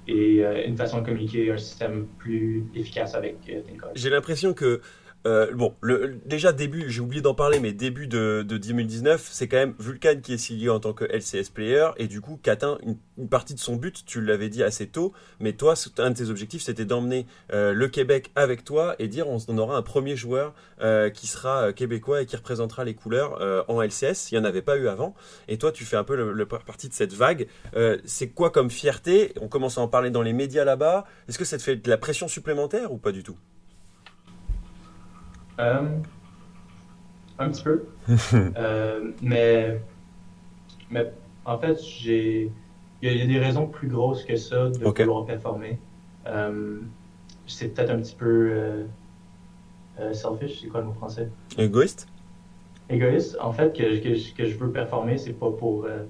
[0.08, 3.60] et euh, une façon de communiquer, un système plus efficace avec euh.
[3.94, 4.80] J'ai l'impression que
[5.26, 9.46] euh, bon, le, déjà début, j'ai oublié d'en parler, mais début de, de 2019, c'est
[9.46, 12.50] quand même Vulcan qui est signé en tant que LCS player et du coup qui
[12.50, 12.96] atteint une,
[13.28, 14.04] partie de son but.
[14.04, 17.88] Tu l'avais dit assez tôt, mais toi, un de tes objectifs, c'était d'emmener euh, le
[17.88, 22.22] Québec avec toi et dire on, on aura un premier joueur euh, qui sera québécois
[22.22, 24.32] et qui représentera les couleurs en LCS.
[24.32, 25.14] Il n'y en avait pas eu avant.
[25.46, 27.46] Et toi, tu fais un peu le, partie de cette vague.
[28.04, 29.32] C'est quoi comme fierté?
[29.40, 31.04] On commence à en parler dans les médias là-bas.
[31.28, 33.36] Est-ce que ça te fait de la pression supplémentaire ou pas du tout?
[35.58, 36.02] Un
[37.50, 37.88] petit peu.
[38.56, 39.82] Euh, mais,
[40.90, 41.12] mais
[41.44, 42.56] en fait, j'ai,
[43.00, 45.00] il y, a- il y a des raisons plus grosses que ça de Ok.
[45.00, 45.82] vouloir performer.
[46.26, 46.80] Euh,
[47.46, 48.86] c'est peut-être un petit peu euh,
[49.98, 51.34] euh, selfish, c'est quoi le mot français?
[51.56, 52.06] Égoïste?
[52.88, 53.36] Égoïste.
[53.40, 55.84] En fait, que, que, je- que je veux performer, c'est pas pour.
[55.86, 56.06] euh,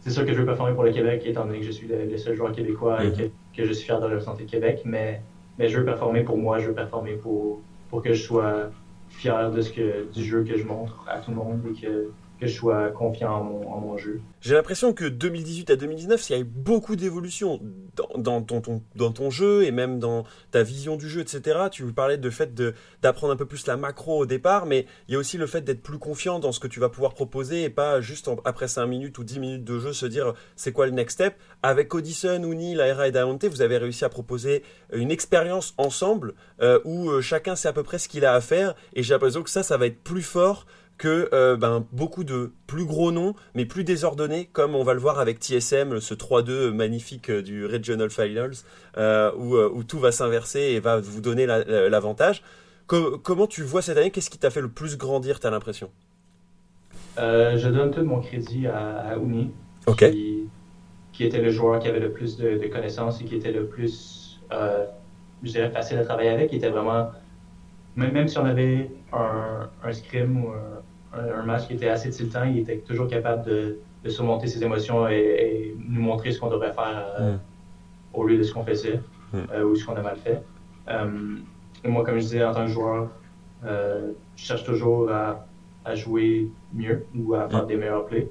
[0.00, 2.06] c'est sûr que je veux performer pour le Québec, étant donné que je suis le,
[2.06, 3.16] le seul joueur québécois et Mhm.
[3.16, 5.26] que, que je suis fier de représenter le Québec, mais,
[5.58, 8.72] mais je veux performer pour moi, je veux performer pour, pour que je sois
[9.08, 12.10] fier de ce que, du jeu que je montre à tout le monde et que,
[12.40, 14.20] que je sois confiant en mon, jeu.
[14.42, 17.60] J'ai l'impression que 2018 à 2019, il y a eu beaucoup d'évolutions
[18.16, 21.60] dans, ton, jeu et même dans ta vision du jeu, etc.
[21.70, 22.54] Tu parlais de fait
[23.02, 25.62] d'apprendre un peu plus la macro au départ, mais il y a aussi le fait
[25.62, 28.86] d'être plus confiant dans ce que tu vas pouvoir proposer et pas juste après 5
[28.86, 31.36] minutes ou 10 minutes de jeu se dire c'est quoi le next step?
[31.62, 34.62] Avec Odysseus, Uni, Laera et Damonte, vous avez réussi à proposer
[34.92, 38.40] une expérience ensemble euh, où euh, chacun sait à peu près ce qu'il a à
[38.40, 40.66] faire et j'ai l'impression que ça, ça va être plus fort
[40.98, 45.00] que euh, ben, beaucoup de plus gros noms, mais plus désordonnés, comme on va le
[45.00, 48.54] voir avec TSM, ce 3-2 magnifique euh, du Regional Finals,
[48.96, 52.42] euh, où, où tout va s'inverser et va vous donner la- la- l'avantage.
[52.86, 54.10] Co- comment tu vois cette année?
[54.10, 55.90] Qu'est-ce qui t'a fait le plus grandir, t'as l'impression?
[57.18, 59.50] Euh, je donne tout mon crédit à, à Uni,
[60.10, 60.48] qui,
[61.12, 63.66] qui était le joueur qui avait le plus de, de connaissances et qui était le
[63.66, 64.40] plus,
[65.42, 66.52] je dirais, facile à travailler avec.
[66.52, 67.10] Il était vraiment,
[67.96, 72.10] même, même si on avait un, un scrim ou un, un- match qui était assez
[72.10, 76.38] tiltant, il était toujours capable de, de surmonter ses émotions et, et nous montrer ce
[76.40, 77.38] qu'on devrait faire euh, Mm.
[78.12, 79.00] au lieu de ce qu'on faisait
[79.32, 79.36] Mm.
[79.52, 80.40] euh, ou ce qu'on a mal fait.
[80.88, 81.36] Euh,
[81.84, 83.10] et moi, comme je disais, en tant que joueur,
[83.64, 85.46] euh, je cherche toujours à,
[85.84, 87.66] à jouer mieux ou à faire Mm.
[87.66, 88.28] des meilleurs plays.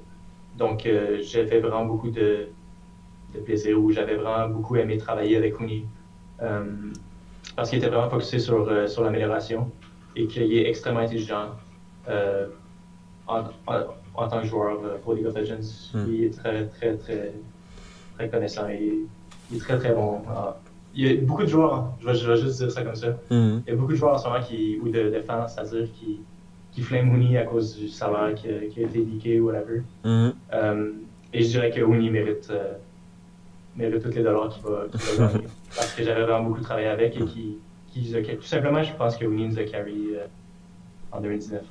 [0.56, 0.88] Donc,
[1.20, 2.48] j'ai fait vraiment beaucoup de,
[3.34, 5.86] de plaisir ou j'avais vraiment beaucoup aimé travailler avec Uni
[7.54, 9.70] parce qu'il était vraiment focusé sur, euh, sur l'amélioration
[10.14, 11.50] et qu'il est extrêmement intelligent
[12.08, 12.48] euh,
[13.26, 13.74] en, en,
[14.14, 15.90] en tant que joueur euh, pour League of Legends.
[15.94, 16.04] Mm.
[16.08, 17.32] Il est très, très, très
[18.16, 19.00] très connaissant et
[19.50, 20.22] il est très très bon.
[20.28, 20.56] Ah,
[20.94, 21.94] il y a beaucoup de joueurs, hein.
[22.00, 23.08] je vais, je vais juste dire ça comme ça.
[23.30, 23.62] Mhm.
[23.66, 25.88] Il y a beaucoup de joueurs en ce moment qui, ou de, de fans, c'est-à-dire
[25.92, 26.20] qui,
[26.72, 29.82] qui flame Mooney à cause du salaire qui, a- qui a été leaké ou whatever.
[30.06, 30.92] Euh,
[31.34, 32.72] et je dirais que Mooney mérite, euh,
[33.76, 35.46] mérite tous les dollars qu'il va, qu'il va gagner.
[35.76, 37.58] Parce que j'avais vraiment beaucoup travaillé avec et qui,
[37.92, 40.26] qui tout simplement, je pense que nous a carry euh,
[41.12, 41.62] en 2019.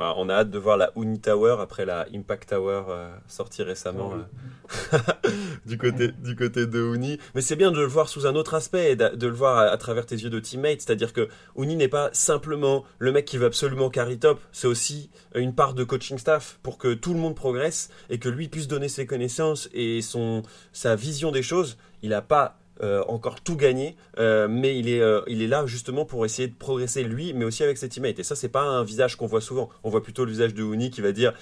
[0.00, 3.62] Voilà, on a hâte de voir la Uni Tower après la Impact Tower euh, sortie
[3.62, 4.98] récemment euh,
[5.66, 7.18] du, côté, du côté de Uni.
[7.34, 9.64] Mais c'est bien de le voir sous un autre aspect et de le voir à,
[9.64, 10.80] à travers tes yeux de teammate.
[10.80, 15.10] C'est-à-dire que Uni n'est pas simplement le mec qui veut absolument carry top, c'est aussi
[15.34, 18.68] une part de coaching staff pour que tout le monde progresse et que lui puisse
[18.68, 21.76] donner ses connaissances et son, sa vision des choses.
[22.02, 25.64] Il n'a pas euh, encore tout gagné, euh, mais il est, euh, il est là
[25.66, 28.18] justement pour essayer de progresser lui, mais aussi avec ses teammates.
[28.18, 29.68] Et ça, c'est pas un visage qu'on voit souvent.
[29.84, 31.32] On voit plutôt le visage de Uni qui va dire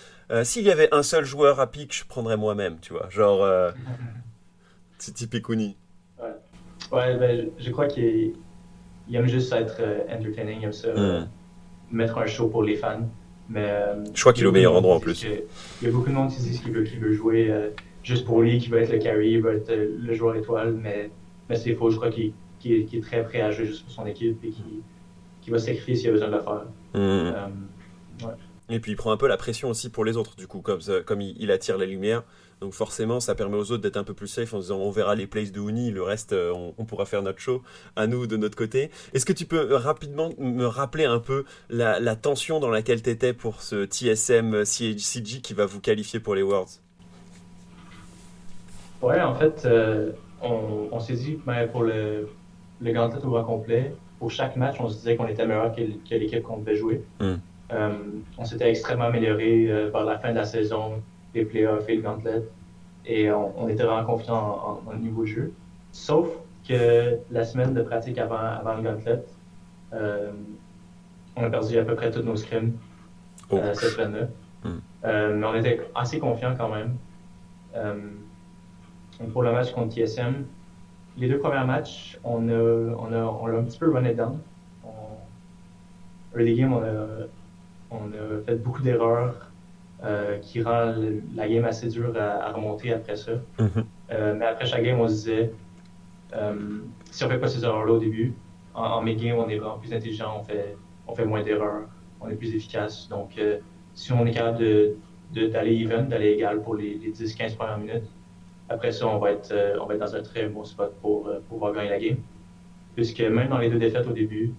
[0.42, 3.08] s'il y avait un seul joueur à pick, je prendrais moi-même, tu vois.
[3.10, 3.46] Genre,
[4.98, 5.76] c'est typique Uni.
[6.92, 8.34] Ouais, ben, je, je crois qu'il
[9.08, 9.80] il aime juste être
[10.10, 11.28] entertaining, il aime ça, euh, Mm.
[11.92, 13.08] mettre un show pour les fans.
[13.48, 13.72] Mais,
[14.12, 15.42] Je crois qu'il est au meilleur endroit, en qui que-
[15.80, 17.50] Il y a beaucoup de monde qui disent qu'il veut, qu'il veut jouer
[18.02, 21.10] juste pour lui, qu'il veut être le carry, il veut être le joueur étoile, mais,
[21.48, 21.90] mais c'est faux.
[21.90, 24.82] Je crois qu'il qu'il est, très prêt à jouer juste pour son équipe et qu'il
[25.40, 26.64] qu'il va sacrifier s'il a besoin de le faire.
[26.94, 26.98] Mm.
[26.98, 27.48] Euh,
[28.70, 30.80] Et puis il prend un peu la pression aussi pour les autres, du coup, comme,
[31.06, 32.24] comme il, il attire la lumière.
[32.60, 35.14] Donc forcément, ça permet aux autres d'être un peu plus safe en disant on verra
[35.14, 37.62] les plays de Uni, le reste, euh, on, on pourra faire notre show
[37.94, 38.90] à nous de notre côté.
[39.14, 43.00] Est-ce que tu peux euh, rapidement me rappeler un peu la, la tension dans laquelle
[43.00, 46.80] tu étais pour ce TSM CG qui va vous qualifier pour les Worlds?
[49.00, 50.10] Ouais, en fait, euh,
[50.42, 52.28] on, on s'est dit ben, pour le,
[52.80, 56.14] le au grand complet, pour chaque match, on se disait qu'on était meilleur que, que
[56.14, 57.02] l'équipe qu'on devait jouer.
[57.20, 57.34] Mm.
[57.72, 57.90] Euh,
[58.38, 61.02] on s'était extrêmement amélioré euh, vers la fin de la saison,
[61.34, 62.42] les playoffs et le gauntlet.
[63.06, 65.52] Et on, on était vraiment confiant en, en- en niveau de jeu.
[65.92, 66.28] Sauf
[66.66, 69.22] que la semaine de pratique avant, avant le gauntlet,
[69.92, 70.30] euh,
[71.36, 72.72] on a perdu à peu près tous nos scrims
[73.50, 73.56] Oh.
[73.56, 74.26] euh, cette semaine-là.
[74.64, 75.38] Mm.
[75.40, 76.96] Mais on était assez confiants quand même.
[79.32, 80.46] Pour le match contre TSM,
[81.16, 84.16] les deux premiers matchs, on a, on a, on a un petit peu run it
[84.16, 84.38] down.
[84.84, 87.26] On, early game, on a,
[87.90, 89.50] on a fait beaucoup d'erreurs
[90.04, 93.32] euh, qui rend le- la game assez dure à, à remonter après ça.
[93.58, 93.84] Mhm.
[94.12, 95.52] Euh, mais après chaque game, on se disait,
[96.34, 96.78] euh,
[97.10, 98.34] si on fait pas ces erreurs-là au début,
[98.74, 100.76] en, en mid-game, on est vraiment plus intelligent, on fait,
[101.08, 101.88] on fait moins d'erreurs,
[102.20, 103.08] on est plus efficace.
[103.08, 103.40] Donc,
[103.94, 104.94] si on est capable de-
[105.34, 108.04] de- d'aller even, d'aller égal pour les, les 10-15 premières minutes,
[108.68, 111.28] après ça, on va être, euh, on va être dans un très bon spot pour
[111.28, 112.18] euh, pouvoir gagner la game.
[112.94, 114.52] Puisque même dans les deux défaites au début,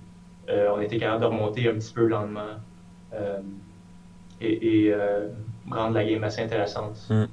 [0.49, 2.57] euh, on était capable de remonter un petit peu lentement
[3.13, 3.39] euh,
[4.41, 4.95] et, et,
[5.69, 7.07] rendre la game assez intéressante.
[7.09, 7.25] Mm.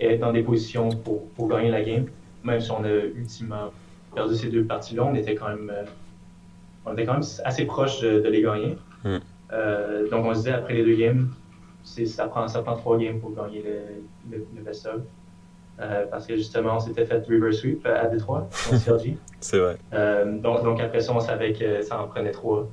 [0.00, 2.06] Et être dans des positions pour, pour gagner la game,
[2.44, 3.70] même si on a ultimement
[4.14, 5.72] perdu ces deux parties-là, on était quand même,
[6.84, 8.76] on était quand même assez proche de, de les gagner.
[9.04, 9.18] Mm.
[9.52, 11.30] Euh, donc on se disait après les deux games,
[11.84, 14.72] ça prend, ça prend trois games pour gagner le, le, le.
[15.80, 19.16] Euh, parce que justement, on s'était fait river sweep à Détroit, CLG.
[19.40, 19.76] C'est vrai.
[19.92, 22.68] Euh, donc, donc après ça, on savait que ça en prenait trois.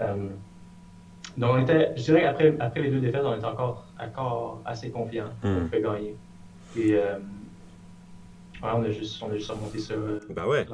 [0.00, 0.28] Euh,
[1.36, 4.90] donc on était, je dirais qu'après après les deux défaites, on était encore, encore assez
[4.90, 5.64] confiant qu'on Mm.
[5.64, 6.16] pouvait gagner.
[6.76, 7.08] Et ouais,
[8.62, 9.94] on a juste, on a juste remonté ça.
[10.30, 10.66] Bah ouais.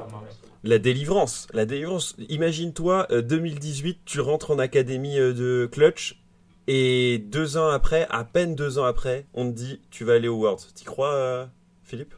[0.63, 2.15] La délivrance, la délivrance.
[2.29, 6.21] Imagine-toi, euh, 2018, tu rentres en académie de Clutch
[6.67, 10.27] et deux ans après, à peine deux ans après, on te dit tu vas aller
[10.27, 10.73] au Worlds.
[10.73, 11.47] T'y crois,
[11.85, 12.13] Philippe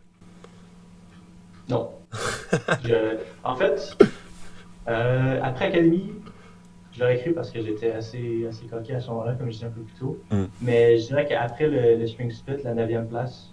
[1.70, 1.92] Non.
[2.84, 3.98] Je- en fait,
[4.88, 6.14] euh, après Académie,
[6.94, 9.66] je l'aurais cru parce que j'étais assez, assez coquet à ce moment-là, comme je disais
[9.68, 10.20] un peu plus tôt.
[10.32, 10.46] Mm.
[10.62, 13.52] Mais je dirais qu'après le, le Spring Split, la 9e place,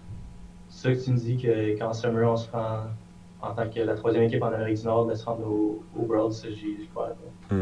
[0.69, 2.85] c'est ça que tu me dis que qu'en Summer, on se rend
[3.41, 6.01] en tant que la troisième équipe en Amérique du Nord de se rendre au, au
[6.05, 7.09] World, ça, j'y crois
[7.49, 7.55] pas.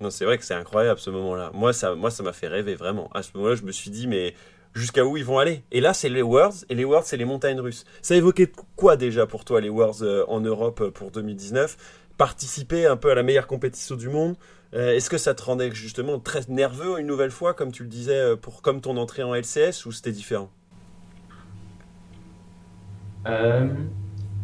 [0.00, 1.50] Non, c'est vrai que c'est incroyable ce moment-là.
[1.54, 3.10] Moi, ça, moi, ça m'a fait rêver vraiment.
[3.14, 4.34] À ce moment-là, je me suis dit, mais
[4.74, 5.62] jusqu'à où ils vont aller.
[5.72, 7.84] Et là, c'est les Worlds, et les Worlds, c'est les montagnes russes.
[8.02, 11.76] Ça évoquait quoi déjà pour toi, les Worlds euh, en Europe euh, pour 2019
[12.18, 14.36] Participer un peu à la meilleure compétition du monde
[14.74, 17.88] Euh, Est-ce que ça te rendait justement très nerveux une nouvelle fois, comme tu le
[17.88, 20.50] disais, pour comme ton entrée en LCS, ou c'était différent?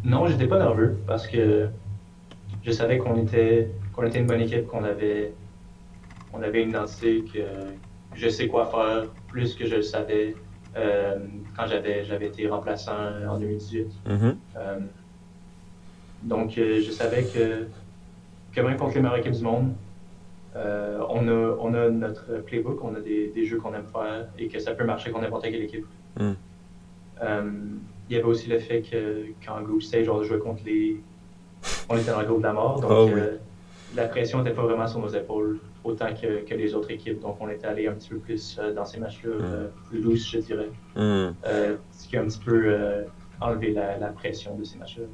[0.03, 1.67] Non, j'étais pas nerveux parce que
[2.63, 5.33] je savais qu'on était, qu'on était une bonne équipe, qu'on avait,
[6.33, 7.39] on avait une identité, que
[8.15, 10.35] je sais quoi faire plus que je le savais
[10.77, 11.17] euh,
[11.57, 12.95] quand j'avais, j'avais été remplaçant
[13.27, 13.87] en 2018.
[14.07, 14.37] Mhm.
[14.57, 14.79] Euh,
[16.23, 17.65] donc, euh, je savais que,
[18.53, 19.73] que même contre les meilleures équipes du monde,
[20.53, 24.47] on, a, on a notre playbook, on a des, des jeux qu'on aime faire et
[24.49, 25.85] que ça peut marcher contre n'importe quelle équipe.
[26.19, 26.31] Mm.
[28.09, 31.01] il y avait aussi le fait que quand Group Stage, on jouait contre les.
[31.87, 33.21] On était dans le groupe de la mort, donc Ah oui.
[33.95, 37.19] la pression n'était pas vraiment sur nos épaules autant que, que les autres équipes.
[37.19, 40.27] Donc, on était allé un petit peu plus euh, dans ces matchs-là, euh, plus loose,
[40.29, 40.69] je dirais.
[40.95, 41.33] Hmm.
[41.45, 42.77] Euh, ce qui a un petit peu
[43.39, 45.05] enlevé la, la pression de ces matchs-là.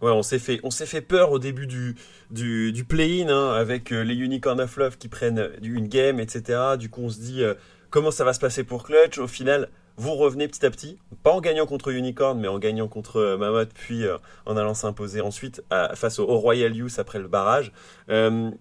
[0.00, 1.96] Ouais, on s'est fait, on s'est fait peur au début du,
[2.30, 6.76] du, du play-in hein, avec les Unicorn of Love qui prennent une game, etc.
[6.78, 7.42] Du coup, on se dit
[7.90, 9.18] comment ça va se passer pour Clutch?
[9.18, 12.86] Au final, vous revenez petit à petit, pas en gagnant contre Unicorn, mais en gagnant
[12.86, 14.04] contre Mammoth, puis
[14.46, 17.72] en allant s'imposer ensuite à- face au, au Royal Youth après le barrage.
[18.08, 18.52] Euh,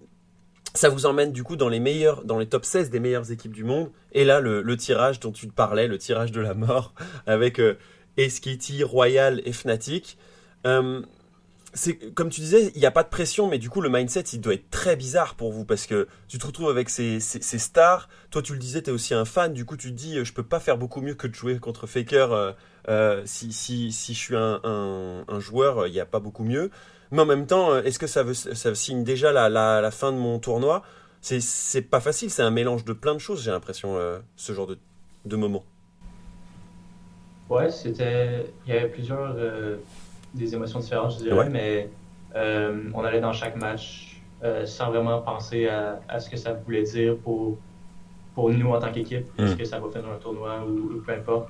[0.74, 3.54] ça vous emmène du coup dans les meilleurs, dans les top 16 des meilleures équipes
[3.54, 3.90] du monde.
[4.12, 6.94] Et là, le, tirage dont tu parlais, le tirage de la mort,
[7.28, 7.78] avec euh,
[8.18, 10.18] SKT, Royal et Fnatic.
[10.66, 11.02] Euh,
[11.74, 14.22] c'est comme tu disais, il n'y a pas de pression, mais du coup le mindset
[14.34, 18.10] il doit être très bizarre pour vous parce que tu te retrouves avec ces, stars.
[18.32, 20.24] Toi tu le disais, tu es aussi un fan, du coup tu te dis euh,
[20.24, 22.56] je peux pas faire beaucoup mieux que de jouer contre Faker.
[22.90, 26.72] euh, si, si, si je suis un, joueur, il n'y a pas beaucoup mieux.
[27.12, 29.92] Mais en même temps, euh, est-ce que ça, veut, ça signe déjà la, la, la
[29.92, 30.84] fin de mon tournoi?
[31.22, 34.68] C'est pas facile, c'est un mélange de plein de choses, j'ai l'impression, euh, ce genre
[34.68, 34.78] de,
[35.26, 35.64] de moment.
[37.50, 38.46] Ouais, c'était.
[38.66, 39.78] Il y avait plusieurs euh,
[40.34, 41.50] des émotions différentes, je dirais, Ouais.
[41.50, 41.90] mais
[42.36, 44.22] euh, on allait dans chaque match
[44.66, 47.58] sans vraiment penser à, à ce que ça voulait dire pour,
[48.36, 49.58] pour nous en tant qu'équipe, est-ce Mm.
[49.58, 51.50] que ça va faire dans un tournoi ou, ou peu importe.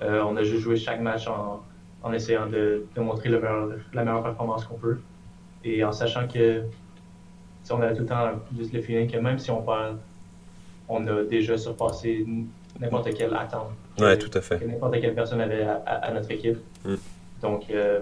[0.00, 1.62] On a juste joué chaque match en,
[2.06, 4.98] en essayant de, de montrer le meilleur- la meilleure performance qu'on peut
[5.64, 6.62] et en sachant que
[7.64, 9.98] sais, on avait tout le temps juste le feeling que même si on perd,
[10.88, 12.24] on a déjà surpassé
[12.80, 13.70] n'importe quelle attente.
[13.98, 14.58] Que- tout à fait.
[14.60, 16.58] que n'importe quelle personne avait à, à- à notre équipe.
[16.84, 16.94] Mm.
[17.42, 18.00] Donc, euh,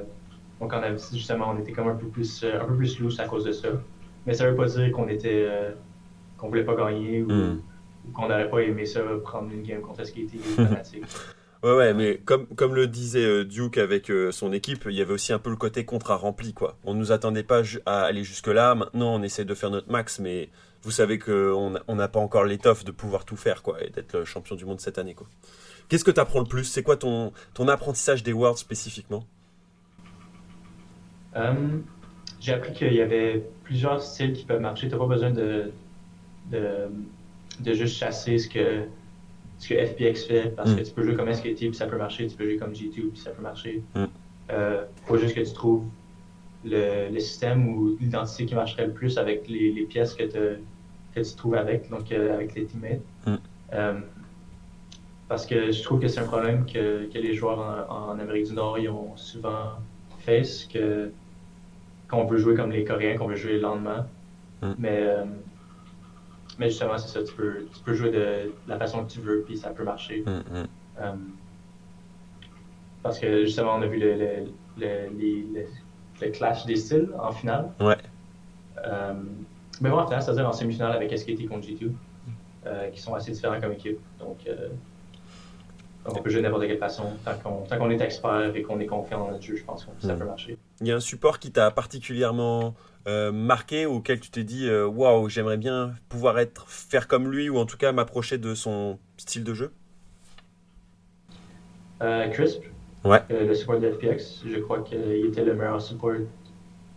[0.61, 3.19] donc on avait, justement, on était comme un peu plus, euh, un peu plus loose
[3.21, 3.69] à cause de ça.
[4.27, 5.71] Mais ça veut pas dire qu'on était, euh,
[6.37, 7.61] qu'on voulait pas gagner ou, Mm.
[8.09, 11.05] ou qu'on n'aurait pas aimé ça prendre une game contre SKT ou Fnatic.
[11.65, 15.15] Ouais, mais comme, comme le disait euh, Duke avec euh, son équipe, il y avait
[15.15, 16.77] aussi un peu le côté contrat rempli, quoi.
[16.85, 18.75] On nous attendait pas à aller jusque-là.
[18.75, 20.51] Maintenant, on essaie de faire notre max, mais
[20.83, 24.19] vous savez qu'on n'a on pas encore l'étoffe de pouvoir tout faire, quoi, et d'être
[24.19, 25.27] le champion du monde cette année, quoi.
[25.89, 26.65] Qu'est-ce que tu apprends le plus?
[26.65, 29.25] C'est quoi ton, ton apprentissage des Worlds spécifiquement?
[31.35, 31.79] Euh,
[32.41, 34.89] J'ai appris qu'il y avait plusieurs styles qui peuvent marcher.
[34.89, 35.73] Tu n'as pas besoin de,
[36.51, 38.85] de juste chasser ce que,
[39.59, 40.77] ce que FPX fait parce Mm.
[40.77, 42.93] que tu peux jouer comme SKT puis ça peut marcher, tu peux jouer comme G2
[43.11, 43.83] puis ça peut marcher.
[43.95, 44.05] Mm.
[44.51, 45.85] Euh, faut juste que tu trouves
[46.65, 50.59] le, le système ou l'identité qui marcherait le plus avec les, les pièces que, te-
[51.15, 53.01] que tu trouves avec, donc euh, avec les teammates.
[53.27, 53.35] Mm.
[53.75, 54.01] Euh,
[55.29, 58.47] parce que je trouve que c'est un problème que, que les joueurs en, en Amérique
[58.47, 59.73] du Nord ils ont souvent
[60.21, 61.11] face, que
[62.11, 64.05] qu'on veut jouer comme les Coréens, qu'on veut jouer lentement.
[64.63, 64.73] Mm.
[64.79, 65.07] Mais,
[66.59, 69.43] mais justement, c'est ça, tu peux, tu peux jouer de, la façon que tu veux,
[69.47, 70.25] puis ça peut marcher.
[70.27, 70.67] Hum, hum.
[71.01, 71.13] Euh,
[73.03, 74.29] parce que justement, on a vu le, le,
[74.79, 75.67] le, les- le-
[76.23, 77.71] le clash des styles en finale.
[77.81, 77.97] Ouais.
[78.87, 79.13] Euh,
[79.81, 81.91] mais bon, en finale, c'est-à-dire en semi-finale avec SKT contre G2,
[82.67, 83.99] euh, qui sont assez différents comme équipe.
[84.19, 84.69] Donc, euh,
[86.07, 87.13] donc on peut jouer de n'importe quelle façon.
[87.25, 89.85] Tant qu'on tant qu'on est expert et qu'on est confiant dans notre jeu, je pense
[89.85, 90.19] que ça Mm.
[90.19, 90.54] peut marcher.
[90.81, 92.75] Il y a un support qui t'a particulièrement
[93.07, 97.49] euh, marqué, auquel tu t'es dit euh, waouh, j'aimerais bien pouvoir être faire comme lui
[97.49, 99.73] ou en tout cas m'approcher de son style de jeu?
[102.03, 102.63] Euh, Crisp,
[103.05, 103.23] Ouais.
[103.31, 106.15] euh, le support de FPX, je crois qu'il était le meilleur support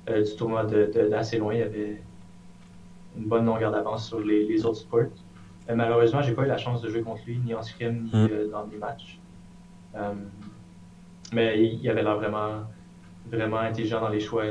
[0.08, 1.54] du tournoi d'assez loin.
[1.54, 2.02] Il avait
[3.18, 5.02] une bonne longueur d'avance sur les, les autres supports.
[5.70, 8.50] Malheureusement, j'ai pas eu la chance de jouer contre lui, ni en scrim, ni Mm.
[8.52, 9.20] dans des matchs.
[11.34, 12.64] Mais il, il avait l'air vraiment,
[13.32, 14.46] vraiment intelligent dans les choix.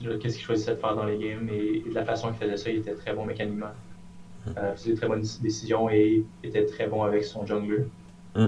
[0.00, 2.56] Qu'est-ce qu'il choisissait de faire dans les games et, et de la façon qu'il faisait
[2.56, 3.70] ça, il était très bon mécaniquement.
[4.56, 7.84] Euh, faisait de très bonnes décisions et était très bon avec son jungler.
[8.34, 8.46] Mm.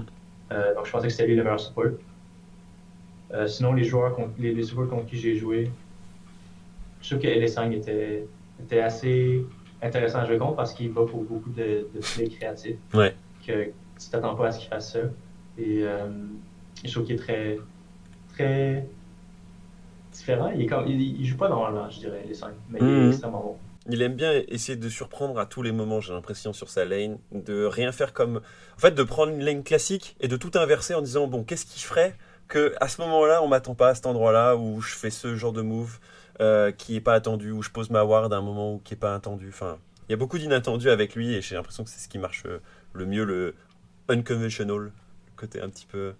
[0.51, 1.85] Euh, donc je pensais que c'était lui le meilleur support.
[3.33, 5.69] Euh, sinon, les joueurs, contre, les, les supports contre qui j'ai joué,
[7.01, 8.27] je trouve que LS5 était,
[8.61, 9.45] était assez
[9.81, 12.77] intéressant à jouer contre parce qu'il va pour beaucoup de, de plays créatifs.
[12.93, 13.15] Ouais.
[13.45, 14.99] Que tu t'attends pas à ce qu'il fasse ça.
[15.57, 16.07] Et euh,
[16.83, 17.57] je trouve qu'il est très,
[18.33, 18.87] très
[20.19, 20.51] différent.
[20.53, 23.03] Il, est comme, il, il joue pas normalement, je dirais, LS5, mais il Mhm.
[23.03, 23.57] est extrêmement bon.
[23.91, 27.17] Il aime bien essayer de surprendre à tous les moments, j'ai l'impression, sur sa lane,
[27.31, 28.41] de rien faire comme.
[28.75, 31.65] En fait, de prendre une lane classique et de tout inverser en disant bon, qu'est-ce
[31.65, 32.15] qui ferait
[32.47, 35.53] que à ce moment-là, on m'attend pas à cet endroit-là où je fais ce genre
[35.53, 35.97] de move
[36.41, 38.93] euh, qui est pas attendu, où je pose ma ward à un moment où qui
[38.93, 39.49] est pas attendu.
[39.49, 42.17] Enfin, il y a beaucoup d'inattendus avec lui et j'ai l'impression que c'est ce qui
[42.19, 42.59] marche euh,
[42.93, 43.55] le mieux, le
[44.07, 44.91] unconventional, le
[45.35, 46.13] côté un petit peu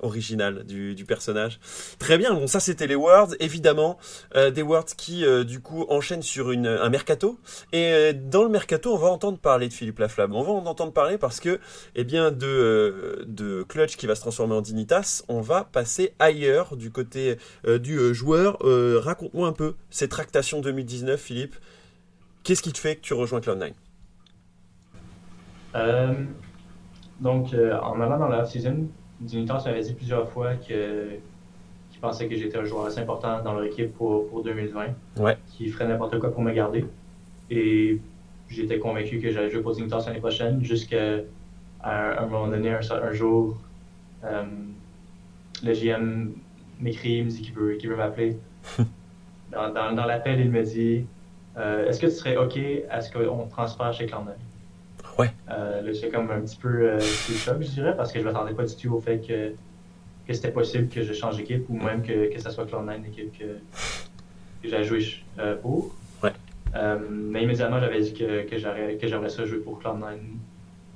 [0.00, 1.60] original du, personnage.
[1.98, 3.98] Très bien, bon ça c'était les Words, évidemment,
[4.34, 7.38] euh, des Words qui euh, du coup enchaînent sur un mercato.
[7.72, 10.34] Et euh, dans le mercato, on va entendre parler de Philippe Laflamme.
[10.34, 11.60] On va en entendre parler parce que,
[11.94, 16.76] eh bien, de, de Clutch qui va se transformer en Dignitas, on va passer ailleurs
[16.76, 17.36] du côté
[17.66, 18.58] du joueur.
[18.60, 21.56] Raconte-moi un peu ces tractations 2019, Philippe.
[22.42, 23.72] Qu'est-ce qui te fait que tu rejoins Cloud9
[27.20, 28.88] Donc, en allant dans la season
[29.20, 31.18] Dignitas m'avait dit plusieurs fois que
[31.90, 34.86] qu'il pensait que j'étais un joueur assez important dans leur équipe pour, pour 2020.
[35.18, 35.38] Ouais.
[35.48, 36.84] Qui ferait n'importe quoi pour me garder.
[37.50, 37.98] Et
[38.48, 41.20] j'étais convaincu que j'allais jouer pour Dignitas l'année prochaine, jusqu'à
[41.82, 43.56] un, moment donné, un, jour,
[44.24, 44.44] euh,
[45.64, 46.32] le GM
[46.80, 48.36] m'écrit, il me dit qu'il veut, veut m'appeler.
[49.52, 51.06] dans, dans, l'appel, il me dit
[51.56, 52.58] euh, Est-ce que tu serais OK
[52.90, 54.26] à ce qu'on transfère chez Clan
[55.18, 55.30] Ouais.
[55.50, 58.30] Euh, là, c'est comme un petit peu euh, choc, je dirais, parce que je ne
[58.30, 59.52] m'attendais pas du tout au fait que,
[60.26, 63.36] que c'était possible que je change d'équipe ou même que, que ça soit Cloud9 l'équipe
[63.38, 63.44] que,
[64.62, 65.06] que j'ai joué
[65.38, 65.94] euh, pour.
[66.22, 66.32] Ouais.
[67.10, 70.18] Mais immédiatement, j'avais dit que, que j'aimerais ça jouer pour Cloud9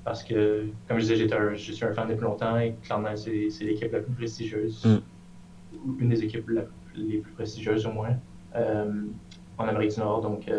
[0.04, 3.64] parce que, comme je disais, un, je suis un fan depuis longtemps et Cloud9, c'est
[3.64, 4.98] l'équipe la plus prestigieuse, mm.
[5.86, 6.50] ou une des équipes
[6.94, 8.16] les plus prestigieuses au moins,
[8.54, 10.20] en Amérique du Nord.
[10.20, 10.50] Donc,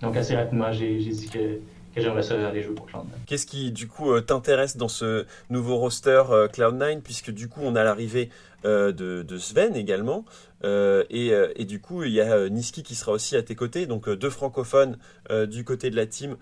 [0.00, 1.60] donc assez rapidement, j'ai dit que
[1.94, 3.06] que j'aimerais ça aller jouer pour Cloud9.
[3.26, 7.60] Qu'est-ce qui, du coup, euh, t'intéresse dans ce nouveau roster euh, Cloud9, puisque du coup,
[7.62, 8.30] on a l'arrivée
[8.64, 10.24] euh, de, de, Sven également,
[10.64, 14.08] et, et, du coup, il y a Niski qui sera aussi à tes côtés, donc
[14.08, 14.96] deux francophones
[15.48, 16.36] du côté de la team,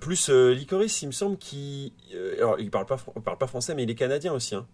[0.00, 1.94] plus Licorice, il me semble, qui...
[2.36, 4.66] alors, il parle pas, parle pas français, mais il est canadien aussi, hein,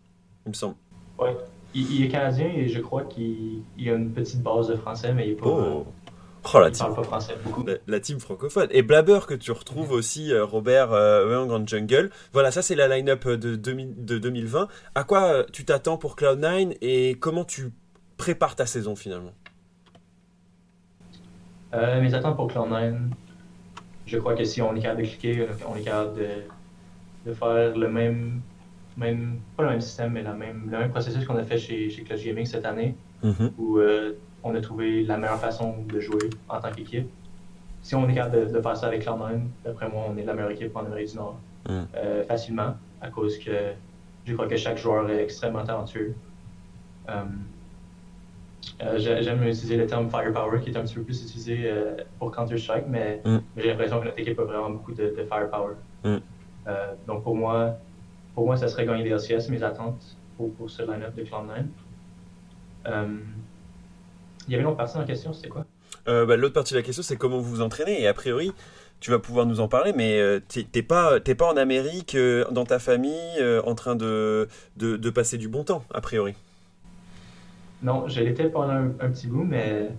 [0.45, 0.75] il me semble.
[1.21, 1.37] Ouais,
[1.73, 5.31] il, est canadien et je crois qu'il a une petite base de français, mais il
[5.33, 5.47] est pas...
[5.47, 5.87] Oh.
[6.55, 6.87] Oh, la, team,
[7.87, 8.69] La, team francophone.
[8.71, 12.11] Et Blabber que tu retrouves aussi, euh, Robert euh, en Jungle.
[12.33, 14.69] Voilà, ça c'est la line-up de, de 2020.
[14.95, 17.73] À quoi euh, tu t'attends pour Cloud9 et comment tu
[18.17, 19.33] prépares ta saison finalement?
[21.75, 22.97] Euh, Mes attentes pour Cloud9,
[24.07, 26.29] je crois que si on est capable de cliquer, on est capable de,
[27.27, 28.41] de faire le même,
[29.01, 31.91] même, pas le même système, mais la même, le même processus qu'on a fait chez,
[31.91, 32.95] chez Cloud Gaming cette année,
[33.25, 33.51] mm-hmm.
[33.59, 33.81] où
[34.43, 37.09] on a trouvé la meilleure façon de jouer en tant qu'équipe.
[37.83, 40.51] Si on est capable de, faire ça avec Cloud9, d'après moi, on est la meilleure
[40.51, 41.39] équipe en Amérique du Nord.
[41.69, 41.81] Mm.
[41.97, 43.73] Euh, facilement, à cause que
[44.25, 46.15] je crois que chaque joueur est extrêmement talentueux.
[47.09, 47.25] Euh,
[48.83, 51.73] euh, j'aime utiliser le terme firepower qui est un petit peu plus utilisé
[52.19, 53.39] pour Counter-Strike, mais, mm.
[53.57, 55.75] j'ai l'impression que notre équipe a vraiment beaucoup de, firepower.
[56.05, 56.19] Mm.
[57.07, 57.77] donc pour moi,
[58.35, 61.65] pour moi, ça serait gagner des LCS, mes attentes pour, pour ce line-up de Cloud9.
[64.51, 65.65] Il y avait une autre partie de la question, c'était quoi?
[66.09, 68.01] Euh, bah, L'autre partie de la question, c'est comment vous vous entraînez.
[68.01, 68.53] Et a priori,
[69.01, 72.45] tu vas pouvoir nous en parler, mais euh, tu t'es pas, pas en Amérique, euh,
[72.51, 76.35] dans ta famille, en train de, de, passer du bon temps, a priori?
[77.83, 79.91] Non, je l'étais pendant un, petit bout, mais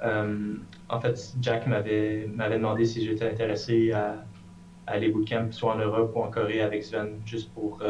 [0.00, 4.24] en fait, Jack m'avait demandé si j'étais intéressé à,
[4.86, 7.80] aller bootcamp, soit en Europe ou en Corée avec Sven, juste pour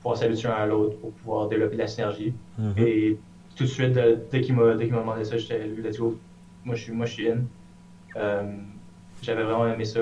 [0.00, 2.34] pouvoir s'habituer un à l'autre, pour pouvoir développer de la synergie.
[2.60, 2.82] Mm-hmm.
[2.82, 3.18] Et
[3.56, 3.98] tout de suite,
[4.30, 6.18] dès qu'il m'a demandé ça, j'étais lui, let's go.
[6.64, 7.38] Moi, je suis, moi, je suis in.
[8.16, 8.42] Euh,
[9.22, 10.00] j'avais vraiment aimé ça,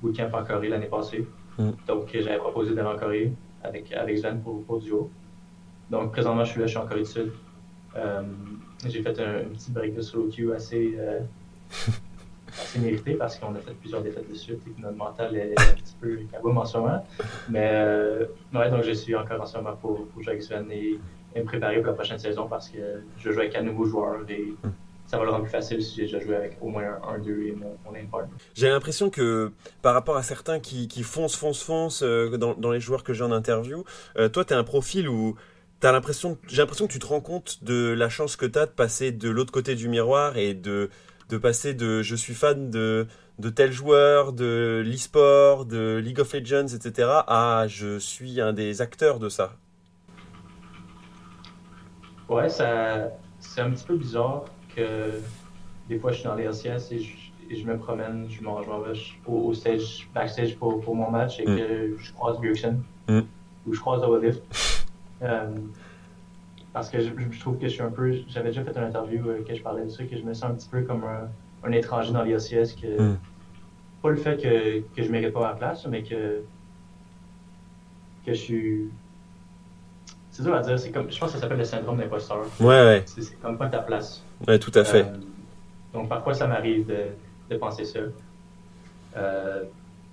[0.00, 1.26] Bootcamp en Corée l'année passée.
[1.58, 1.70] Mm.
[1.86, 5.10] Donc, j'avais proposé d'aller en Corée avec, avec Sven pour, pour duo.
[5.90, 7.32] Donc, présentement, je suis là, je suis en Corée du Sud.
[7.96, 8.22] Euh,
[8.86, 11.20] j'ai fait un, petit break de solo queue assez, euh,
[12.60, 15.52] assez mérité parce qu'on a fait plusieurs défaites de suite et que notre mental est
[15.58, 17.06] un petit peu kaboum en ce moment.
[17.48, 17.84] Mais
[18.54, 20.98] ouais, donc je suis encore en ce moment pour, pour Sven et
[21.34, 24.18] et me préparer pour la prochaine saison parce que je joue avec un nouveau joueur
[24.28, 24.54] et
[25.06, 27.42] ça va le rendre plus facile si j'ai déjà joué avec au moins un, deux
[27.42, 27.92] et mon, mon.
[28.54, 32.70] J'ai l'impression que par rapport à certains qui, qui foncent, foncent, foncent euh, dans, dans,
[32.70, 33.84] les joueurs que j'ai en interview,
[34.16, 35.36] euh, toi, tu as un profil où
[35.82, 39.10] j'ai l'impression que tu te rends compte de la chance que tu as de passer
[39.10, 40.90] de l'autre côté du miroir et de,
[41.32, 43.06] de passer de je suis fan de,
[43.38, 48.82] de tel joueur, de l'e-sport, de League of Legends, etc., à je suis un des
[48.82, 49.54] acteurs de ça.
[52.28, 53.08] Ouais, ça,
[53.40, 54.44] c'est un petit peu bizarre
[54.76, 55.10] que
[55.88, 58.92] des fois je suis dans les LCS et je, me promène, je m'en vais
[59.26, 61.56] au, stage, backstage pour, pour mon match et mm.
[61.56, 63.20] que je croise Björksen mm.
[63.66, 64.02] ou je croise
[65.22, 65.46] euh,
[66.72, 68.14] parce que je, trouve que je suis un peu.
[68.28, 70.50] J'avais déjà fait une interview euh, que je parlais de ça, que je me sens
[70.50, 71.04] un petit peu comme
[71.64, 72.74] un, étranger dans les LCS.
[72.74, 73.18] Que, mm.
[74.02, 76.42] Pas le fait que, que je ne mérite pas ma place, mais que,
[78.26, 78.90] que je suis
[80.32, 80.78] c'est dur à dire.
[80.78, 82.46] C'est comme, je pense que ça s'appelle le syndrome d'imposteur.
[82.58, 83.04] Ouais, ouais.
[83.06, 84.24] C'est, comme pas ta place.
[84.48, 85.04] Ouais, tout à fait.
[85.04, 85.18] Euh,
[85.92, 87.08] donc parfois, ça m'arrive de,
[87.50, 88.00] de penser ça.
[89.14, 89.64] Euh,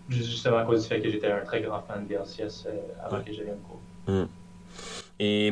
[0.10, 3.22] justement à cause du fait que j'étais un très grand fan de RCS euh, avant
[3.22, 4.28] que je vienne cours.
[5.20, 5.52] Et,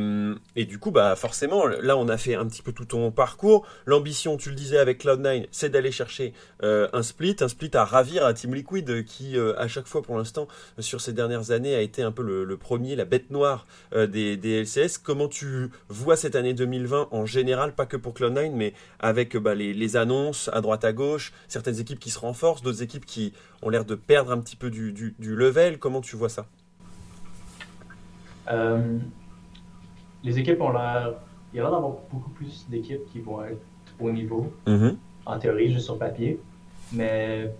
[0.65, 3.65] du coup, bah forcément, là, on a fait un petit peu tout ton parcours.
[3.85, 7.83] L'ambition, tu le disais avec Cloud9, c'est d'aller chercher euh, un split, un split à
[7.83, 10.47] ravir à Team Liquid, qui euh, à chaque fois, pour l'instant,
[10.79, 14.37] sur ces dernières années, a été un peu le, premier, la bête noire euh, des,
[14.37, 14.97] LCS.
[14.97, 19.53] Comment tu vois cette année 2020 en général, pas que pour Cloud9, mais avec bah,
[19.53, 23.69] les, annonces à droite à gauche, certaines équipes qui se renforcent, d'autres équipes qui ont
[23.69, 25.77] l'air de perdre un petit peu du level.
[25.77, 26.45] Comment tu vois ça?
[30.23, 31.13] Les équipes ont l'air.
[31.53, 33.61] Il y a l'air d'avoir beaucoup plus d'équipes qui vont être
[33.99, 34.95] au niveau, mm-hmm.
[35.25, 36.39] en théorie, juste sur papier.
[36.93, 37.51] Mais,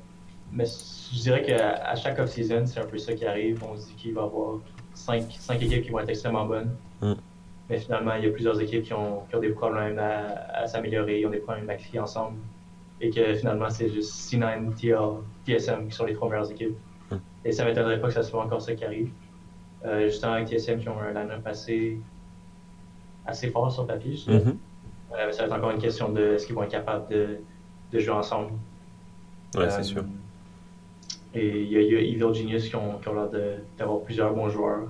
[0.51, 3.63] mais je dirais qu'à chaque off-season, c'est un peu ça qui arrive.
[3.63, 4.59] On se dit qu'il va y avoir
[4.93, 6.71] cinq, cinq, équipes qui vont être extrêmement bonnes.
[7.01, 7.13] Mm.
[7.69, 10.67] Mais finalement, il y a plusieurs équipes qui ont, qui ont des problèmes à, à
[10.67, 12.37] s'améliorer, ils ont des problèmes à crier ensemble.
[13.01, 16.77] Et que finalement, c'est juste C9, TL, TSM qui sont les trois meilleures équipes.
[17.11, 17.15] Mm.
[17.45, 19.09] Et ça ne m'étonnerait pas que ça soit encore ça qui arrive.
[19.85, 21.99] Euh, justement, avec TSM qui ont un line-up assez
[23.27, 24.55] assez fort sur papier, mm -hmm.
[25.31, 27.23] ça va être encore une question de est-ce qu'ils vont être capables de,
[27.93, 28.51] de jouer ensemble.
[29.55, 30.03] Ouais, c'est euh, sûr.
[31.33, 33.29] Et il y, a, y a Evil Genius qui ont, qui ont l'air
[33.77, 34.89] d'avoir plusieurs bons joueurs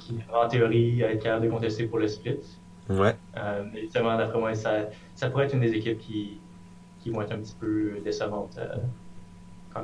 [0.00, 2.38] qui, en théorie, être capables de contester pour le split.
[2.88, 3.14] Ouais.
[3.36, 4.72] Euh, mais justement, d'après moi, ça,
[5.14, 6.38] ça pourrait être une des équipes qui,
[7.00, 7.74] qui vont être un petit peu
[8.04, 8.56] décevantes.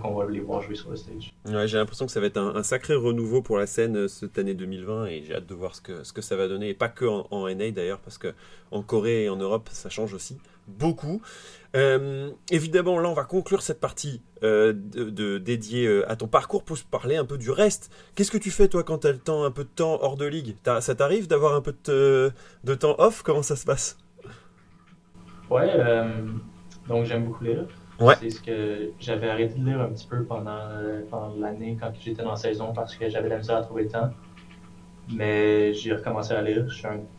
[0.00, 1.34] Quand on va les voir jouer sur le stage.
[1.46, 4.08] Ouais, j'ai l'impression que ça va être un, un, sacré renouveau pour la scène euh,
[4.08, 6.70] cette année 2020 et j'ai hâte de voir ce que, ce que ça va donner.
[6.70, 8.34] Et pas que en, en NA d'ailleurs, parce que
[8.70, 10.38] en Corée et en Europe, ça change aussi
[10.68, 11.20] beaucoup.
[11.74, 16.28] Euh, évidemment, là, on va conclure cette partie euh, de, de, dédiée euh, à ton
[16.28, 17.90] parcours pour se parler un peu du reste.
[18.14, 20.16] Qu'est-ce que tu fais, toi, quand tu as le temps, un peu de temps hors
[20.16, 20.56] de ligue?
[20.80, 22.32] Ça t'arrive d'avoir un peu de,
[22.64, 23.22] de, temps off?
[23.22, 23.96] Comment ça se passe?
[25.50, 25.68] Ouais,
[26.88, 27.66] donc j'aime beaucoup lire.
[28.02, 28.14] Ouais.
[28.20, 30.60] C'est ce que j'avais arrêté de lire un petit peu pendant,
[31.10, 33.90] pendant l'année quand j'étais dans la saison parce que j'avais la misère à trouver le
[33.90, 34.10] temps.
[35.10, 36.66] Mais j'ai recommencé à lire.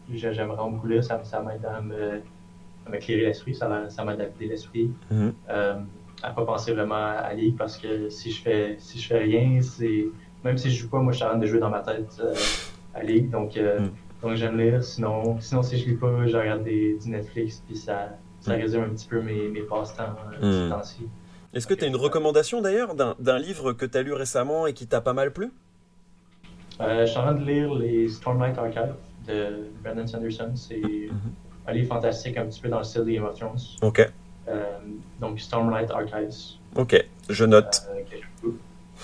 [0.10, 1.04] J'aime vraiment beaucoup lire.
[1.04, 2.22] Ça, ça m'aide à me,
[2.86, 3.56] à m'éclairer l'esprit.
[3.56, 4.92] Ça m'a adapté l'esprit.
[5.12, 5.34] Mm -hmm.
[5.50, 5.80] euh,
[6.24, 9.62] à pas penser vraiment à lire parce que si je fais, si je fais rien,
[9.62, 10.06] c'est.
[10.44, 12.20] Même si je joue pas, moi je suis en train de jouer dans ma tête
[12.20, 12.34] euh,
[12.94, 13.30] à Ligue.
[13.30, 13.92] Donc, euh, mm.
[14.22, 14.84] donc j'aime lire.
[14.84, 17.62] Sinon, sinon, si je lis pas, je regarde des, du Netflix.
[17.66, 17.98] Puis ça,
[18.44, 21.08] ça résume un petit peu mes, mes passe-temps euh, temps-ci.
[21.54, 24.74] Est-ce que tu as une recommandation d'ailleurs d'un livre que tu as lu récemment et
[24.74, 25.52] qui t'a pas mal plu?
[26.82, 28.96] Euh, Je suis en train de lire les Stormlight Archive
[29.28, 30.52] de Brandon Sanderson.
[30.56, 31.68] C'est mmh.
[31.68, 33.60] un livre fantastique, un petit peu dans le style de Game of Thrones.
[33.82, 34.12] Ok.
[34.50, 34.64] Euh,
[35.22, 36.58] donc Stormlight Archives.
[36.76, 37.88] Ok, je note.
[37.92, 38.50] Euh,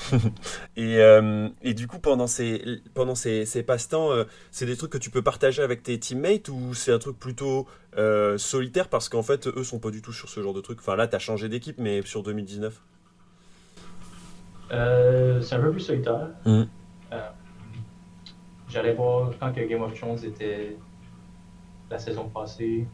[0.77, 4.91] et, euh, et, du coup, pendant ces, pendant ces, ces passe-temps, euh, c'est des trucs
[4.91, 9.09] que tu peux partager avec tes teammates ou c'est un truc plutôt euh, solitaire parce
[9.09, 11.15] qu'en fait, eux sont pas du tout sur ce genre de truc Enfin, là, tu
[11.15, 12.81] as changé d'équipe, mais sur 2019
[14.71, 16.29] euh, C'est un peu plus solitaire.
[16.45, 16.63] Mmh.
[18.69, 20.77] J'allais voir quand que Game of Thrones était
[21.89, 22.85] la saison passée.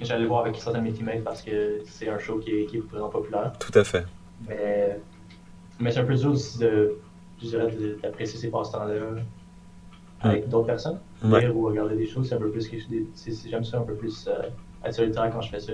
[0.00, 2.78] J'allais voir avec certains de mes teammates parce que c'est un show qui est, qui
[2.78, 3.52] est vraiment populaire.
[3.58, 4.06] Tout à fait.
[4.48, 4.98] Mais
[5.80, 6.96] mais c'est un peu dur aussi de,
[7.42, 7.72] je dirais,
[8.02, 8.94] d'apprécier ces passe-temps-là
[10.20, 11.00] avec d'autres personnes.
[11.24, 11.40] Ouais.
[11.40, 12.70] Lire ou regarder des choses, c'est un peu plus,
[13.46, 14.42] j'aime ça un peu plus euh,
[14.84, 15.72] être solitaire quand je fais ça.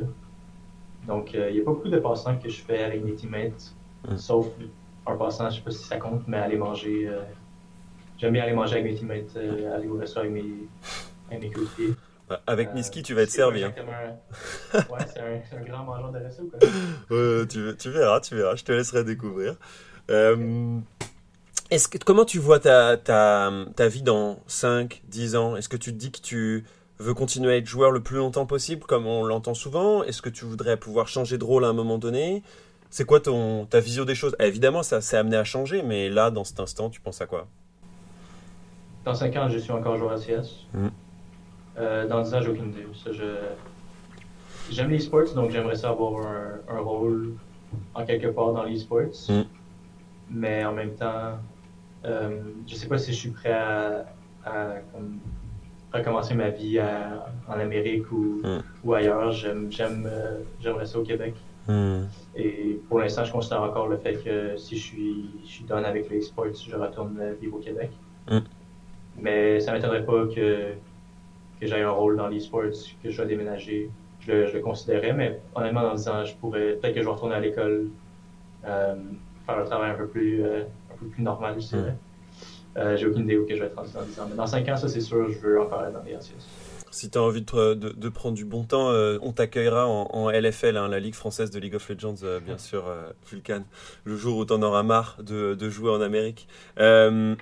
[1.07, 3.75] Donc, il euh, n'y a pas beaucoup de passe-temps que je fais avec mes teammates,
[4.09, 4.17] mm.
[4.17, 4.49] sauf
[5.07, 7.09] un passe-temps, je sais pas si ça compte, mais aller manger.
[7.09, 7.23] Euh,
[8.19, 10.69] J'aime bien aller manger avec mes teammates, euh, aller au restaurant avec mes,
[11.31, 11.95] avec mes coéquipiers.
[12.29, 13.63] Bah, avec Niski, tu vas être servi.
[13.63, 13.75] Hein.
[14.75, 16.43] Ouais, c'est un, un, grand mangeur de resto.
[16.45, 17.47] Quoi.
[17.79, 18.57] tu verras, tu verras.
[18.57, 19.57] Je te laisserai découvrir.
[20.11, 20.79] Euh,
[21.71, 25.57] est-ce que, comment tu vois ta, ta, ta vie dans 5, 10 ans?
[25.57, 26.65] Est-ce que tu te dis que tu
[26.99, 30.05] veux continuer à être joueur le plus longtemps possible, comme on l'entend souvent?
[30.05, 32.43] Est-ce que tu voudrais pouvoir changer de rôle à un moment donné?
[32.91, 34.37] C'est quoi ton, ta vision des choses?
[34.39, 37.49] Évidemment, ça s'est amené à changer, mais là, dans cet instant, tu penses à quoi?
[39.05, 40.67] Dans 5 ans, je suis encore joueur à CS.
[40.73, 40.87] Mmh.
[41.79, 42.87] Euh, dans 10 ans, j'ai aucune idée.
[43.05, 43.25] Ça, je...
[44.71, 47.35] J'aime les sports, donc j'aimerais ça avoir un, un, rôle
[47.95, 49.13] en quelque part dans les sports.
[49.29, 49.43] Mmh
[50.31, 51.39] mais en même temps,
[52.05, 54.07] euh, je sais pas si je suis prêt à,
[54.45, 55.19] à comme,
[55.93, 58.63] recommencer ma vie à, en Amérique ou, mm.
[58.85, 59.33] ou ailleurs.
[59.33, 61.35] J'aime, j'aime, euh, j'aimerais ça au Québec.
[61.69, 62.03] Mm.
[62.37, 65.85] Et pour l'instant, je considère encore le fait que si je suis, je suis done
[65.85, 67.91] avec les sports, je retourne vivre au Québec.
[68.31, 68.39] Mm.
[69.19, 70.73] Mais ça m'étonnerait pas que,
[71.61, 72.63] que j'aie un rôle dans les sports,
[73.03, 73.91] que je dois déménager.
[74.21, 77.13] Je le, je le considérais, mais honnêtement, 10 ans, je pourrais, peut-être que je vais
[77.13, 77.89] retourner à l'école.
[78.65, 78.97] Euh,
[79.47, 81.93] faire un travail un peu plus, euh, un peu plus normal, je dirais.
[81.93, 82.79] Mm.
[82.79, 84.27] Euh, J'ai aucune idée où que je vais être rendu dans 10 ans.
[84.29, 86.47] Mais dans 5 ans, ça c'est sûr, je veux encore être dans les RCS.
[86.91, 90.09] Si tu as envie de, de, de, prendre du bon temps, euh, on t'accueillera en,
[90.13, 93.65] en, LFL, hein, la Ligue française de League of Legends, euh, bien sûr, euh, Vulcan,
[94.05, 96.49] le jour où tu en auras marre de, de, jouer en Amérique.
[96.79, 97.35] Euh,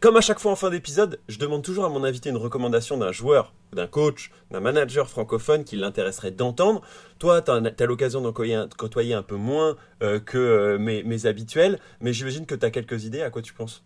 [0.00, 2.96] Comme à chaque fois en fin d'épisode, je demande toujours à mon invité une recommandation
[2.96, 6.82] d'un joueur, d'un coach, d'un manager francophone qui l'intéresserait d'entendre.
[7.18, 12.12] Toi, tu as, l'occasion d'en côtoyer un peu moins euh, que euh, mes, habituels, mais
[12.12, 13.22] j'imagine que tu as quelques idées.
[13.22, 13.84] À quoi tu penses?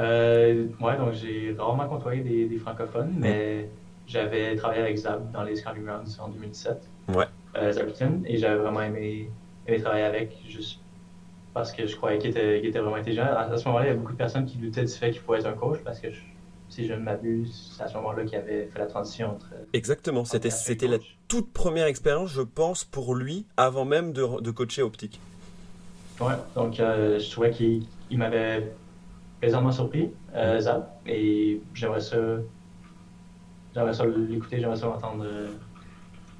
[0.00, 3.68] Euh, Ouais, donc j'ai rarement côtoyé des, francophones, mais
[4.06, 6.88] j'avais travaillé avec Zab dans les Scouting Grounds en 2017.
[7.14, 7.24] Ouais.
[7.56, 7.72] Euh,
[8.26, 9.30] et j'avais vraiment aimé,
[9.66, 10.36] aimé travailler avec.
[10.48, 10.80] Juste
[11.54, 13.24] parce que je croyais qu'il était, était, vraiment intelligent.
[13.24, 15.34] À, ce moment-là, il y a beaucoup de personnes qui doutaient du fait qu'il faut
[15.34, 16.08] être un coach parce que
[16.68, 19.50] si je ne m'abuse, c'est à ce moment-là qu'il avait fait la transition entre.
[19.72, 20.98] Exactement, c'était, c'était la
[21.28, 25.20] toute première expérience, je pense, pour lui, avant même de, de coacher Optique.
[26.20, 28.72] Ouais, donc euh, je trouvais qu'il m'avait
[29.40, 32.16] plaisamment surpris, euh, Zab, et j'aimerais ça,
[33.74, 35.48] j'aimerais ça l'écouter, j'aimerais ça entendre euh,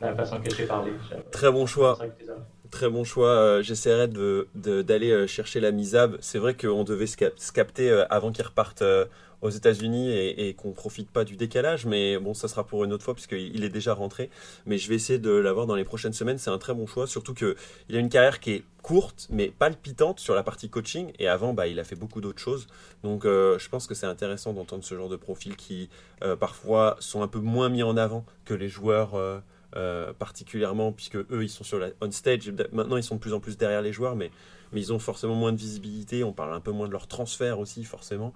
[0.01, 0.93] la façon que j'ai parlé.
[1.31, 1.99] Très bon choix.
[2.71, 3.29] Très bon choix.
[3.31, 6.17] Euh, j'essaierai d'aller de, euh, chercher la misab.
[6.21, 8.85] C'est vrai qu'on devait se capter avant qu'il reparte
[9.43, 13.05] aux États-Unis et, qu'on profite pas du décalage, mais bon, ça sera pour une autre
[13.05, 14.31] fois puisqu'il est déjà rentré.
[14.67, 16.39] Mais je vais essayer de l'avoir dans les prochaines semaines.
[16.39, 17.55] C'est un très bon choix, surtout qu'il
[17.95, 21.13] a une carrière qui est courte mais palpitante sur la partie coaching.
[21.19, 22.67] Et avant, bah, il a fait beaucoup d'autres choses.
[23.05, 25.89] Donc, je pense que c'est intéressant d'entendre ce genre de profils qui
[26.41, 29.15] parfois sont un peu moins mis en avant que les joueurs.
[29.77, 33.35] Euh, particulièrement puisque eux ils sont sur la on stage maintenant ils sont de plus
[33.35, 34.31] en plus derrière les joueurs mais
[34.73, 37.59] mais ils ont forcément moins de visibilité on parle un peu moins de leur transfert
[37.59, 38.33] aussi forcément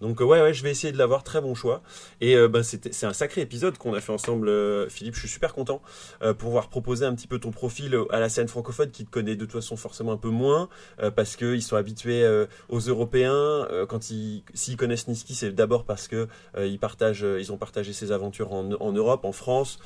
[0.00, 1.82] donc euh, ouais, ouais, je vais essayer de l'avoir, très bon choix.
[2.20, 5.14] Et bah, c'est un sacré épisode qu'on a fait ensemble, euh, Philippe.
[5.14, 5.80] Je suis super content
[6.20, 9.34] pour pouvoir proposer un petit peu ton profil à la scène francophone qui te connaît
[9.34, 10.68] de toute façon forcément un peu moins
[11.16, 12.24] parce qu'ils sont habitués
[12.68, 13.66] aux Européens.
[13.88, 18.12] quand ils s'ils connaissent Niski, c'est d'abord parce que ils partagent, ils ont partagé ses
[18.12, 19.80] aventures en, Europe, en France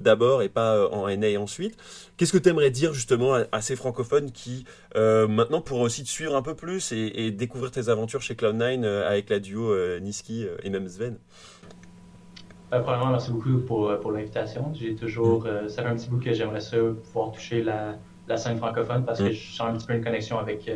[0.00, 1.76] d'abord et pas en NA ensuite.
[2.16, 6.36] Qu'est-ce que tu aimerais dire justement à, ces francophones qui maintenant pourraient aussi te suivre
[6.36, 10.44] un peu plus et, et découvrir tes aventures chez Cloud9 avec la duo euh, Niski
[10.44, 11.16] euh, et même Sven
[12.72, 14.72] euh, Premièrement, merci beaucoup pour, pour l'invitation.
[14.74, 15.68] J'ai toujours, mm.
[15.68, 17.96] ça fait un petit bout que j'aimerais ça pouvoir toucher la,
[18.28, 19.32] la scène francophone parce que mm.
[19.32, 20.70] je sens un petit peu une connexion avec,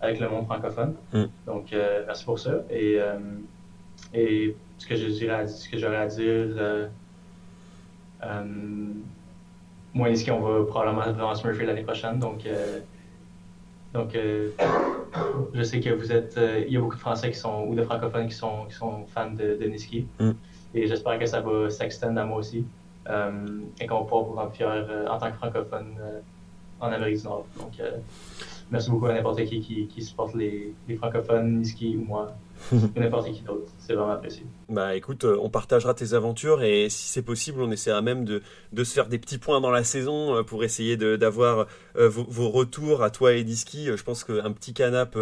[0.00, 0.94] avec le monde francophone.
[1.12, 1.24] Mm.
[1.46, 1.74] Donc,
[2.06, 2.64] merci pour ça.
[2.70, 2.98] Et,
[4.12, 6.88] et ce que j'aurais à dire,
[9.94, 12.18] moi et Niski, on va probablement se l'année prochaine.
[12.18, 12.46] Donc,
[13.96, 14.50] donc, euh,
[15.54, 16.36] je sais que vous êtes.
[16.36, 18.74] Euh, il y a beaucoup de Français qui sont, ou de francophones qui sont, qui
[18.74, 20.06] sont fans de, de Niski.
[20.20, 20.32] Mm.
[20.74, 22.66] Et j'espère que ça va s'extendre à moi aussi.
[23.08, 23.30] Euh,
[23.80, 24.66] et qu'on va pouvoir vous rendre fiers
[25.08, 25.94] en tant que francophone
[26.80, 27.46] en Amérique du Nord.
[27.58, 27.80] Donc,
[28.70, 32.36] merci beaucoup à n'importe qui, qui qui supporte les, les francophones, Niski ou moi.
[32.96, 33.70] n'importe qui d'autre.
[33.78, 34.44] C'est vraiment apprécié.
[34.68, 38.42] Bah écoute, euh, on partagera tes aventures et si c'est possible, on essaiera même de,
[38.72, 42.24] de, se faire des petits points dans la saison euh, pour essayer d'avoir euh, vos,
[42.28, 43.86] vos, retours à toi et Diski.
[43.86, 45.16] Je pense qu'un petit canap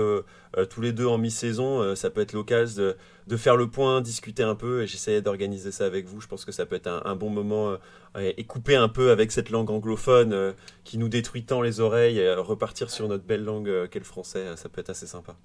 [0.70, 4.44] tous les deux en mi-saison, ça peut être l'occasion de, de, faire le point, discuter
[4.44, 6.20] un peu et j'essayais d'organiser ça avec vous.
[6.20, 7.76] Je pense que ça peut être un, un bon moment
[8.16, 10.54] et couper un peu avec cette langue anglophone
[10.84, 14.56] qui nous détruit tant les oreilles et repartir sur notre belle langue qu'est le français.
[14.56, 15.36] Ça peut être assez sympa.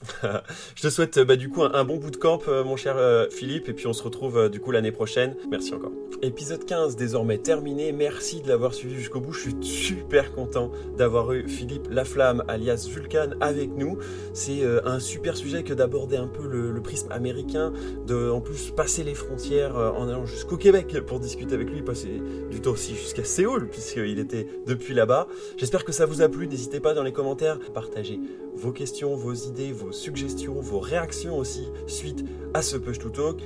[0.76, 3.28] je te souhaite bah, du coup un, bon bout de camp, euh, mon cher euh,
[3.30, 5.34] Philippe, et puis on se retrouve euh, du coup l'année prochaine.
[5.50, 5.92] Merci encore.
[6.22, 7.90] Épisode 15 désormais terminé.
[7.92, 9.32] Merci de l'avoir suivi jusqu'au bout.
[9.32, 13.98] Je suis super content d'avoir eu Philippe Laflamme, alias Vulcan, avec nous.
[14.32, 17.72] C'est un super sujet que d'aborder un peu le, prisme américain,
[18.06, 22.20] de en plus passer les frontières en allant jusqu'au Québec pour discuter avec lui, passer
[22.50, 25.28] du temps aussi jusqu'à Séoul, puisqu'il était depuis là-bas.
[25.56, 26.48] J'espère que ça vous a plu.
[26.48, 28.18] N'hésitez pas dans les commentaires à partager
[28.58, 33.40] vos questions, vos idées, vos suggestions, vos réactions aussi suite à ce Push to Talk.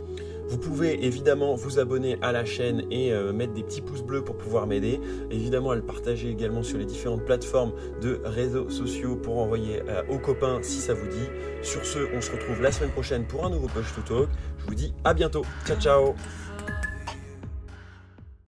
[0.49, 4.23] Vous pouvez évidemment vous abonner à la chaîne et euh, mettre des petits pouces bleus
[4.23, 5.01] pour pouvoir m'aider.
[5.31, 10.03] Évidemment, à le partager également sur les différentes plateformes de réseaux sociaux pour envoyer euh,
[10.11, 11.29] aux copains si ça vous dit.
[11.63, 14.29] Sur ce, on se retrouve la semaine prochaine pour un nouveau Push to Talk.
[14.59, 15.43] Je vous dis à bientôt.
[15.67, 16.15] Ciao, ciao